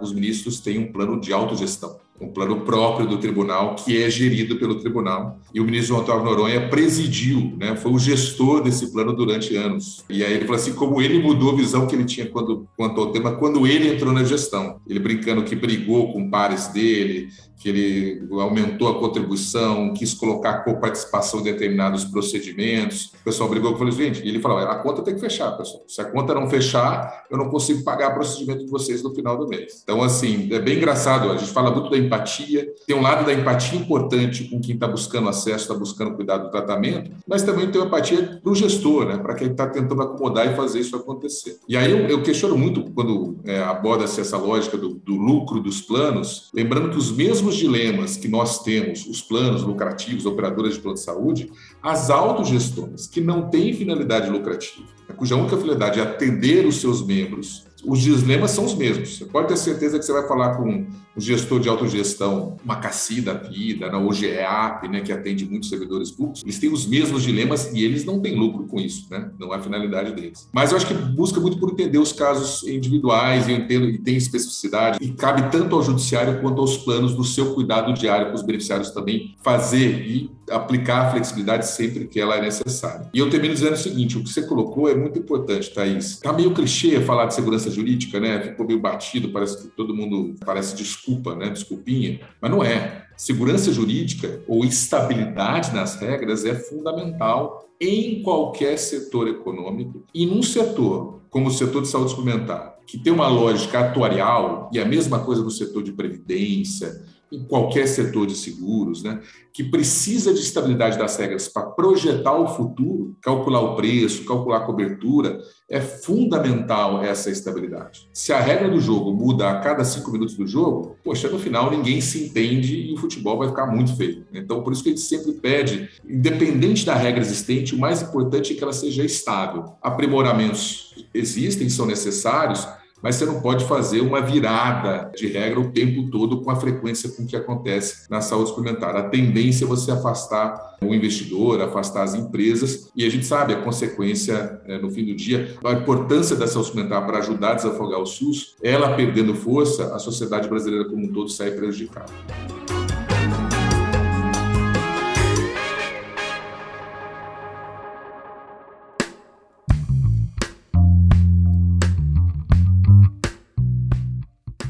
os 0.00 0.12
ministros 0.12 0.60
têm 0.60 0.78
um 0.78 0.92
plano 0.92 1.20
de 1.20 1.32
autogestão 1.32 1.96
um 2.24 2.32
plano 2.32 2.60
próprio 2.60 3.06
do 3.06 3.18
tribunal, 3.18 3.76
que 3.76 4.02
é 4.02 4.10
gerido 4.10 4.56
pelo 4.56 4.76
tribunal. 4.76 5.38
E 5.52 5.60
o 5.60 5.64
ministro 5.64 5.88
João 5.88 6.00
Antônio 6.00 6.24
Noronha 6.24 6.68
presidiu, 6.68 7.54
né, 7.58 7.76
foi 7.76 7.92
o 7.92 7.98
gestor 7.98 8.62
desse 8.62 8.90
plano 8.92 9.12
durante 9.12 9.54
anos. 9.56 10.04
E 10.08 10.24
aí 10.24 10.32
ele 10.32 10.44
falou 10.44 10.56
assim, 10.56 10.72
como 10.72 11.00
ele 11.00 11.20
mudou 11.20 11.52
a 11.52 11.56
visão 11.56 11.86
que 11.86 11.94
ele 11.94 12.04
tinha 12.04 12.26
quando, 12.26 12.66
quanto 12.76 13.00
ao 13.00 13.12
tema, 13.12 13.32
quando 13.32 13.66
ele 13.66 13.88
entrou 13.88 14.12
na 14.12 14.24
gestão. 14.24 14.80
Ele 14.88 14.98
brincando 14.98 15.42
que 15.42 15.54
brigou 15.54 16.12
com 16.12 16.30
pares 16.30 16.68
dele, 16.68 17.28
que 17.64 17.68
ele 17.70 18.28
aumentou 18.32 18.88
a 18.88 18.98
contribuição, 18.98 19.94
quis 19.94 20.12
colocar 20.12 20.64
coparticipação 20.64 21.40
em 21.40 21.44
determinados 21.44 22.04
procedimentos. 22.04 23.06
O 23.20 23.24
pessoal 23.24 23.48
brigou 23.48 23.74
com 23.74 23.84
ele, 23.84 23.92
gente, 23.92 24.22
e 24.22 24.28
ele 24.28 24.38
falou, 24.38 24.58
a 24.58 24.74
conta 24.76 25.00
tem 25.00 25.14
que 25.14 25.20
fechar, 25.20 25.50
pessoal. 25.52 25.82
Se 25.88 25.98
a 26.00 26.04
conta 26.04 26.34
não 26.34 26.48
fechar, 26.48 27.24
eu 27.30 27.38
não 27.38 27.48
consigo 27.48 27.82
pagar 27.82 28.10
o 28.10 28.14
procedimento 28.14 28.64
de 28.64 28.70
vocês 28.70 29.02
no 29.02 29.14
final 29.14 29.38
do 29.38 29.48
mês. 29.48 29.80
Então, 29.82 30.02
assim, 30.02 30.48
é 30.52 30.58
bem 30.58 30.76
engraçado, 30.76 31.30
a 31.30 31.38
gente 31.38 31.52
fala 31.52 31.70
muito 31.70 31.88
da 31.88 31.96
empatia, 32.14 32.72
tem 32.86 32.96
um 32.96 33.02
lado 33.02 33.26
da 33.26 33.32
empatia 33.32 33.78
importante 33.78 34.44
com 34.44 34.60
quem 34.60 34.74
está 34.74 34.86
buscando 34.86 35.28
acesso, 35.28 35.64
está 35.64 35.74
buscando 35.74 36.14
cuidar 36.14 36.38
do 36.38 36.50
tratamento, 36.50 37.10
mas 37.26 37.42
também 37.42 37.70
tem 37.70 37.80
uma 37.80 37.86
empatia 37.86 38.40
para 38.42 38.52
o 38.52 38.54
gestor, 38.54 39.06
né, 39.06 39.18
para 39.18 39.34
quem 39.34 39.50
está 39.50 39.66
tentando 39.66 40.00
acomodar 40.02 40.50
e 40.50 40.56
fazer 40.56 40.80
isso 40.80 40.96
acontecer. 40.96 41.58
E 41.68 41.76
aí 41.76 41.90
eu, 41.90 42.06
eu 42.08 42.22
questiono 42.22 42.56
muito 42.56 42.90
quando 42.92 43.38
é, 43.44 43.62
aborda-se 43.62 44.20
essa 44.20 44.36
lógica 44.36 44.76
do, 44.76 44.94
do 44.94 45.14
lucro 45.14 45.60
dos 45.60 45.80
planos, 45.80 46.50
lembrando 46.54 46.90
que 46.90 46.98
os 46.98 47.10
mesmos 47.10 47.56
dilemas 47.56 48.16
que 48.16 48.28
nós 48.28 48.62
temos, 48.62 49.06
os 49.06 49.20
planos 49.20 49.62
lucrativos, 49.62 50.26
operadoras 50.26 50.74
de 50.74 50.80
plano 50.80 50.94
de 50.94 51.02
saúde, 51.02 51.50
as 51.82 52.10
autogestoras, 52.10 53.06
que 53.06 53.20
não 53.20 53.48
têm 53.48 53.72
finalidade 53.72 54.30
lucrativa, 54.30 54.86
cuja 55.16 55.36
única 55.36 55.56
finalidade 55.56 56.00
é 56.00 56.02
atender 56.02 56.66
os 56.66 56.80
seus 56.80 57.04
membros 57.04 57.64
os 57.86 58.00
dilemas 58.00 58.50
são 58.50 58.64
os 58.64 58.74
mesmos. 58.74 59.18
Você 59.18 59.24
pode 59.24 59.48
ter 59.48 59.56
certeza 59.56 59.98
que 59.98 60.04
você 60.04 60.12
vai 60.12 60.26
falar 60.26 60.56
com 60.56 60.86
o 61.16 61.20
gestor 61.20 61.60
de 61.60 61.68
autogestão, 61.68 62.56
uma 62.64 62.76
Cassi 62.76 63.20
da 63.20 63.34
vida, 63.34 63.90
na 63.90 63.98
OGEAP, 63.98 64.88
né, 64.88 65.00
que 65.00 65.12
atende 65.12 65.44
muitos 65.46 65.68
servidores 65.68 66.10
públicos, 66.10 66.42
eles 66.42 66.58
têm 66.58 66.72
os 66.72 66.86
mesmos 66.86 67.22
dilemas 67.22 67.72
e 67.72 67.84
eles 67.84 68.04
não 68.04 68.20
têm 68.20 68.34
lucro 68.34 68.64
com 68.66 68.80
isso, 68.80 69.06
né? 69.10 69.30
Não 69.38 69.54
é 69.54 69.56
a 69.56 69.60
finalidade 69.60 70.12
deles. 70.12 70.48
Mas 70.52 70.70
eu 70.70 70.76
acho 70.76 70.86
que 70.86 70.94
busca 70.94 71.38
muito 71.40 71.58
por 71.58 71.70
entender 71.70 71.98
os 71.98 72.12
casos 72.12 72.66
individuais, 72.66 73.46
e 73.46 73.52
eu 73.52 73.58
entendo 73.58 73.90
que 73.92 73.98
tem 73.98 74.16
especificidade, 74.16 74.98
e 75.00 75.12
cabe 75.12 75.50
tanto 75.50 75.76
ao 75.76 75.82
judiciário 75.82 76.40
quanto 76.40 76.60
aos 76.60 76.76
planos 76.78 77.14
do 77.14 77.24
seu 77.24 77.54
cuidado 77.54 77.92
diário 77.94 78.26
para 78.26 78.34
os 78.34 78.42
beneficiários 78.42 78.90
também 78.90 79.36
fazer 79.42 80.04
e 80.06 80.30
aplicar 80.50 81.06
a 81.06 81.10
flexibilidade 81.10 81.66
sempre 81.68 82.06
que 82.06 82.20
ela 82.20 82.36
é 82.36 82.40
necessária. 82.40 83.08
E 83.12 83.18
eu 83.18 83.30
termino 83.30 83.54
dizendo 83.54 83.74
o 83.74 83.78
seguinte: 83.78 84.18
o 84.18 84.22
que 84.22 84.30
você 84.30 84.42
colocou 84.42 84.88
é 84.88 84.94
muito 84.94 85.18
importante, 85.18 85.72
Thaís. 85.72 86.12
Está 86.12 86.32
meio 86.32 86.52
clichê 86.52 87.00
falar 87.00 87.26
de 87.26 87.34
segurança 87.34 87.70
jurídica, 87.70 88.20
né? 88.20 88.40
Ficou 88.40 88.66
meio 88.66 88.80
batido, 88.80 89.30
parece 89.30 89.62
que 89.62 89.68
todo 89.68 89.94
mundo 89.94 90.34
parece 90.44 90.74
desculpa, 90.74 91.34
né? 91.34 91.50
Desculpinha, 91.50 92.20
mas 92.40 92.50
não 92.50 92.62
é. 92.62 93.04
Segurança 93.16 93.72
jurídica 93.72 94.42
ou 94.48 94.64
estabilidade 94.64 95.72
nas 95.72 95.96
regras 95.96 96.44
é 96.44 96.54
fundamental 96.54 97.68
em 97.80 98.22
qualquer 98.22 98.76
setor 98.76 99.28
econômico 99.28 100.02
e 100.12 100.26
num 100.26 100.42
setor 100.42 101.20
como 101.30 101.48
o 101.48 101.50
setor 101.50 101.82
de 101.82 101.88
saúde 101.88 102.10
suplementar, 102.10 102.76
que 102.86 102.96
tem 102.96 103.12
uma 103.12 103.26
lógica 103.26 103.80
atuarial 103.80 104.70
e 104.72 104.78
a 104.78 104.84
mesma 104.84 105.18
coisa 105.18 105.42
no 105.42 105.50
setor 105.50 105.82
de 105.82 105.90
previdência, 105.90 107.02
em 107.32 107.44
qualquer 107.44 107.86
setor 107.86 108.26
de 108.26 108.34
seguros, 108.34 109.02
né, 109.02 109.20
que 109.52 109.64
precisa 109.64 110.32
de 110.34 110.40
estabilidade 110.40 110.98
das 110.98 111.16
regras 111.16 111.48
para 111.48 111.66
projetar 111.66 112.34
o 112.34 112.48
futuro, 112.48 113.16
calcular 113.22 113.60
o 113.60 113.76
preço, 113.76 114.24
calcular 114.24 114.58
a 114.58 114.66
cobertura, 114.66 115.38
é 115.68 115.80
fundamental 115.80 117.02
essa 117.02 117.30
estabilidade. 117.30 118.08
Se 118.12 118.32
a 118.32 118.40
regra 118.40 118.68
do 118.68 118.80
jogo 118.80 119.12
muda 119.12 119.50
a 119.50 119.60
cada 119.60 119.84
cinco 119.84 120.10
minutos 120.10 120.36
do 120.36 120.46
jogo, 120.46 120.96
poxa, 121.04 121.28
no 121.28 121.38
final 121.38 121.70
ninguém 121.70 122.00
se 122.00 122.24
entende 122.24 122.76
e 122.76 122.92
o 122.92 122.96
futebol 122.96 123.38
vai 123.38 123.48
ficar 123.48 123.66
muito 123.66 123.96
feio. 123.96 124.26
Então, 124.32 124.62
por 124.62 124.72
isso 124.72 124.82
que 124.82 124.90
a 124.90 124.92
gente 124.92 125.04
sempre 125.04 125.32
pede, 125.32 125.88
independente 126.08 126.84
da 126.84 126.94
regra 126.94 127.20
existente, 127.20 127.74
o 127.74 127.78
mais 127.78 128.02
importante 128.02 128.52
é 128.52 128.56
que 128.56 128.62
ela 128.62 128.72
seja 128.72 129.04
estável. 129.04 129.76
Aprimoramentos 129.80 130.94
existem, 131.14 131.68
são 131.68 131.86
necessários, 131.86 132.66
mas 133.04 133.16
você 133.16 133.26
não 133.26 133.38
pode 133.42 133.66
fazer 133.66 134.00
uma 134.00 134.22
virada 134.22 135.12
de 135.14 135.26
regra 135.26 135.60
o 135.60 135.70
tempo 135.70 136.10
todo 136.10 136.40
com 136.40 136.50
a 136.50 136.56
frequência 136.56 137.10
com 137.10 137.26
que 137.26 137.36
acontece 137.36 138.10
na 138.10 138.22
saúde 138.22 138.48
suplementar. 138.48 138.96
A 138.96 139.02
tendência 139.10 139.66
é 139.66 139.68
você 139.68 139.90
afastar 139.90 140.78
o 140.80 140.94
investidor, 140.94 141.60
afastar 141.60 142.02
as 142.02 142.14
empresas, 142.14 142.90
e 142.96 143.04
a 143.04 143.10
gente 143.10 143.26
sabe 143.26 143.52
a 143.52 143.60
consequência 143.60 144.58
é, 144.66 144.78
no 144.78 144.90
fim 144.90 145.04
do 145.04 145.14
dia, 145.14 145.54
a 145.62 145.72
importância 145.72 146.34
da 146.34 146.46
saúde 146.46 146.68
suplementar 146.68 147.04
para 147.04 147.18
ajudar 147.18 147.50
a 147.50 147.54
desafogar 147.56 148.00
o 148.00 148.06
SUS, 148.06 148.56
ela 148.62 148.96
perdendo 148.96 149.34
força, 149.34 149.94
a 149.94 149.98
sociedade 149.98 150.48
brasileira 150.48 150.86
como 150.86 151.04
um 151.04 151.12
todo 151.12 151.28
sai 151.28 151.50
prejudicada. 151.50 152.10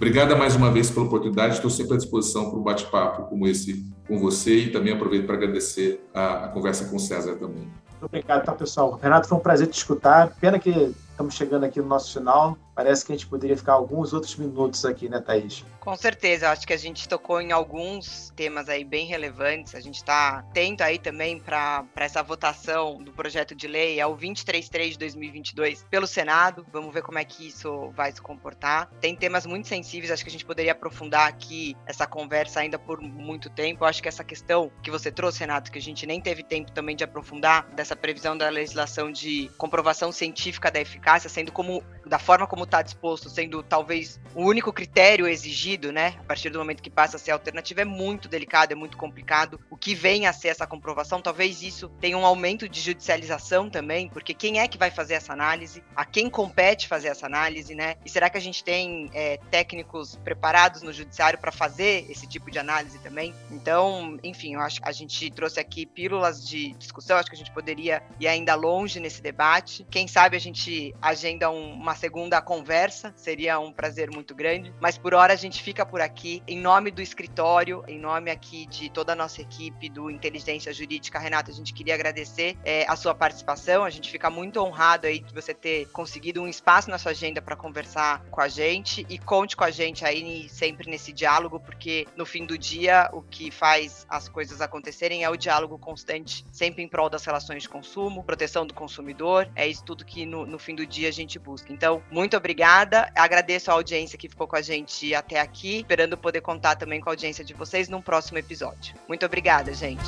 Obrigada 0.05 0.37
mais 0.37 0.55
uma 0.55 0.71
vez 0.71 0.91
pela 0.91 1.07
oportunidade. 1.07 1.55
Estou 1.55 1.71
sempre 1.71 1.95
à 1.95 1.97
disposição 1.97 2.51
para 2.51 2.59
um 2.59 2.63
bate-papo 2.63 3.23
como 3.23 3.49
esse 3.49 3.91
com 4.07 4.19
você 4.19 4.55
e 4.55 4.71
também 4.71 4.93
aproveito 4.93 5.25
para 5.25 5.35
agradecer 5.35 6.07
a, 6.13 6.45
a 6.45 6.49
conversa 6.49 6.85
com 6.91 6.97
o 6.97 7.01
César 7.01 7.37
também. 7.37 7.67
Obrigado, 8.03 8.45
tá, 8.45 8.53
pessoal. 8.53 9.01
Renato, 9.03 9.27
foi 9.27 9.39
um 9.39 9.41
prazer 9.41 9.67
te 9.67 9.79
escutar. 9.79 10.37
Pena 10.39 10.59
que 10.59 10.95
estamos 11.15 11.35
chegando 11.35 11.65
aqui 11.65 11.81
no 11.81 11.87
nosso 11.87 12.13
final. 12.13 12.59
Parece 12.75 13.07
que 13.07 13.13
a 13.13 13.15
gente 13.15 13.29
poderia 13.29 13.57
ficar 13.57 13.75
alguns 13.75 14.13
outros 14.13 14.35
minutos 14.35 14.85
aqui, 14.85 15.09
né, 15.09 15.21
Thaís? 15.21 15.65
Com 15.79 15.95
certeza, 15.95 16.51
acho 16.51 16.67
que 16.67 16.73
a 16.73 16.77
gente 16.77 17.09
tocou 17.09 17.41
em 17.41 17.53
alguns 17.53 18.33
temas 18.35 18.69
aí 18.69 18.85
bem 18.85 19.07
relevantes. 19.07 19.77
A 19.77 19.81
gente 19.81 19.97
está 19.97 20.39
atento 20.39 20.83
aí 20.83 20.99
também 20.99 21.39
para 21.39 21.85
essa 21.95 22.21
votação 22.21 23.01
do 23.01 23.13
projeto 23.13 23.55
de 23.55 23.69
lei, 23.69 24.01
é 24.01 24.07
o 24.07 24.15
233 24.15 24.95
de 24.95 24.99
2022 24.99 25.87
pelo 25.89 26.07
Senado. 26.07 26.67
Vamos 26.73 26.93
ver 26.93 27.03
como 27.03 27.19
é 27.19 27.25
que 27.25 27.47
isso 27.47 27.93
vai 27.95 28.11
se 28.11 28.21
comportar. 28.21 28.91
Tem 29.01 29.15
temas 29.15 29.47
muito 29.47 29.69
sensíveis, 29.69 30.11
acho 30.11 30.25
que 30.25 30.31
a 30.31 30.33
gente 30.33 30.45
poderia 30.45 30.73
aprofundar 30.73 31.29
aqui 31.29 31.77
essa 31.87 32.09
conversa 32.09 32.59
ainda 32.59 32.79
por 32.79 33.01
muito 33.01 33.49
tempo. 33.49 33.85
Acho 33.85 34.03
que 34.03 34.09
essa 34.09 34.25
questão 34.25 34.73
que 34.83 34.91
você 34.91 35.13
trouxe, 35.13 35.39
Renato, 35.41 35.71
que 35.71 35.79
a 35.79 35.83
gente 35.83 36.07
nem 36.07 36.21
teve 36.21 36.43
tempo 36.43 36.73
também 36.73 36.97
de 36.97 37.05
aprofundar, 37.05 37.69
dessa 37.69 37.95
previsão 37.95 38.37
da 38.37 38.49
legislação 38.49 39.13
de 39.13 39.49
comprovação 39.57 40.11
científica 40.11 40.73
da 40.73 40.81
eficácia, 40.81 41.04
sendo 41.29 41.53
como 41.53 41.83
da 42.07 42.19
forma 42.19 42.47
como 42.47 42.65
está 42.65 42.83
disposto, 42.83 43.29
sendo 43.29 43.63
talvez 43.63 44.21
o 44.35 44.43
único 44.43 44.73
critério 44.73 45.27
exigido, 45.27 45.93
né? 45.93 46.15
A 46.21 46.25
partir 46.25 46.51
do 46.51 46.59
momento 46.59 46.83
que 46.83 46.91
passa 46.91 47.17
a 47.17 47.19
ser 47.19 47.31
alternativa, 47.31 47.83
é 47.83 47.85
muito 47.85 48.29
delicado, 48.29 48.73
é 48.73 48.75
muito 48.75 48.97
complicado. 48.97 49.61
O 49.71 49.77
que 49.77 49.95
vem 49.95 50.27
a 50.27 50.33
ser 50.33 50.49
essa 50.49 50.67
comprovação, 50.67 51.21
talvez 51.21 51.63
isso 51.63 51.89
tenha 52.01 52.17
um 52.17 52.25
aumento 52.25 52.69
de 52.69 52.81
judicialização 52.81 53.71
também, 53.71 54.09
porque 54.09 54.35
quem 54.35 54.61
é 54.61 54.69
que 54.69 54.79
vai 54.79 54.91
fazer 54.91 55.15
essa 55.15 55.33
análise? 55.33 55.83
A 55.97 56.05
quem 56.05 56.29
compete 56.29 56.89
fazer 56.89 57.09
essa 57.09 57.27
análise, 57.27 57.75
né? 57.75 57.97
E 58.05 58.11
será 58.11 58.29
que 58.29 58.37
a 58.37 58.41
gente 58.41 58.63
tem 58.63 59.11
é, 59.15 59.39
técnicos 59.51 60.17
preparados 60.17 60.83
no 60.83 60.93
judiciário 60.93 61.39
para 61.39 61.53
fazer 61.53 62.07
esse 62.11 62.27
tipo 62.27 62.51
de 62.51 62.59
análise 62.59 62.99
também? 62.99 63.35
Então, 63.51 64.19
enfim, 64.23 64.55
eu 64.55 64.61
acho 64.61 64.81
que 64.81 64.89
a 64.89 64.93
gente 64.93 65.31
trouxe 65.31 65.59
aqui 65.59 65.87
pílulas 65.87 66.47
de 66.47 66.73
discussão, 66.75 67.17
acho 67.17 67.29
que 67.29 67.37
a 67.37 67.39
gente 67.39 67.53
poderia 67.53 68.03
ir 68.21 68.27
ainda 68.27 68.55
longe 68.55 69.01
nesse 69.01 69.23
debate. 69.23 69.87
Quem 69.91 70.07
sabe 70.07 70.37
a 70.37 70.41
gente 70.41 70.94
agenda 71.01 71.51
um, 71.51 71.73
uma 71.73 71.95
segunda 71.95 72.41
conversa, 72.41 73.13
seria 73.17 73.59
um 73.59 73.73
prazer 73.73 74.11
muito 74.11 74.35
grande. 74.35 74.73
Mas 74.81 74.97
por 74.97 75.15
hora 75.15 75.33
a 75.33 75.37
gente 75.37 75.63
fica 75.63 75.85
por 75.85 76.01
aqui. 76.01 76.43
Em 76.47 76.59
nome 76.59 76.91
do 76.91 77.03
escritório, 77.03 77.85
em 77.87 77.99
nome 77.99 78.31
aqui 78.31 78.67
de 78.67 78.91
toda 78.91 79.13
a 79.13 79.17
nossa 79.17 79.41
equipe 79.41 79.89
do 79.89 80.11
Inteligência 80.11 80.73
Jurídica, 80.73 81.19
Renata, 81.19 81.51
a 81.51 81.55
gente 81.55 81.73
queria 81.73 81.95
agradecer 81.95 82.57
é, 82.65 82.85
a 82.89 82.97
sua 82.97 83.15
participação. 83.15 83.85
A 83.85 83.91
gente 83.91 84.11
fica 84.11 84.31
muito 84.31 84.61
honrado 84.61 85.07
aí 85.07 85.21
de 85.21 85.35
você 85.35 85.55
ter 85.55 85.87
conseguido 85.91 86.43
um 86.43 86.49
espaço 86.49 86.91
na 86.91 86.99
sua 86.99 87.13
agenda 87.13 87.41
para 87.41 87.57
conversar 87.57 88.25
com 88.31 88.41
a 88.41 88.49
gente 88.49 89.07
e 89.09 89.19
conte 89.19 89.57
com 89.57 89.65
a 89.65 89.71
gente 89.71 90.05
aí 90.05 90.49
sempre 90.49 90.91
nesse 90.91 91.13
diálogo, 91.13 91.61
porque 91.61 92.07
no 92.17 92.25
fim 92.25 92.45
do 92.45 92.57
dia 92.57 93.09
o 93.13 93.23
que 93.23 93.51
faz 93.51 94.07
as 94.09 94.29
coisas 94.29 94.61
acontecerem 94.61 95.25
é 95.25 95.31
o 95.31 95.37
diálogo 95.37 95.79
constante, 95.79 96.45
sempre 96.51 96.83
em 96.83 96.89
prol 96.89 97.09
das 97.09 97.25
relações 97.25 97.63
de 97.63 97.69
consumo, 97.69 98.25
proteção 98.25 98.67
do 98.67 98.75
consumidor. 98.75 99.51
É 99.55 99.67
isso 99.67 99.85
tudo 99.85 100.05
que 100.05 100.25
no, 100.27 100.47
no 100.47 100.59
fim 100.59 100.75
do 100.75 100.84
dia 100.85 101.09
a 101.09 101.13
gente 101.13 101.39
busca. 101.39 101.73
Então, 101.73 101.85
então, 101.85 102.03
muito 102.11 102.35
obrigada. 102.35 103.13
Agradeço 103.15 103.71
a 103.71 103.75
audiência 103.75 104.17
que 104.17 104.27
ficou 104.27 104.47
com 104.47 104.57
a 104.57 104.63
gente 104.63 105.15
até 105.15 105.39
aqui, 105.39 105.81
esperando 105.81 106.17
poder 106.17 106.41
contar 106.41 106.77
também 106.77 106.99
com 106.99 107.11
a 107.11 107.13
audiência 107.13 107.45
de 107.45 107.53
vocês 107.53 107.91
num 107.91 108.01
próximo 108.01 108.39
episódio. 108.39 108.95
Muito 109.07 109.27
obrigada, 109.27 109.75
gente. 109.75 110.03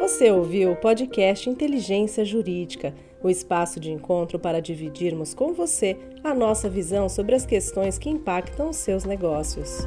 Você 0.00 0.30
ouviu 0.30 0.72
o 0.72 0.76
podcast 0.76 1.50
Inteligência 1.50 2.24
Jurídica, 2.24 2.94
o 3.22 3.28
espaço 3.28 3.78
de 3.78 3.90
encontro 3.90 4.38
para 4.38 4.62
dividirmos 4.62 5.34
com 5.34 5.52
você 5.52 5.98
a 6.24 6.32
nossa 6.32 6.66
visão 6.66 7.10
sobre 7.10 7.34
as 7.34 7.44
questões 7.44 7.98
que 7.98 8.08
impactam 8.08 8.70
os 8.70 8.76
seus 8.76 9.04
negócios. 9.04 9.86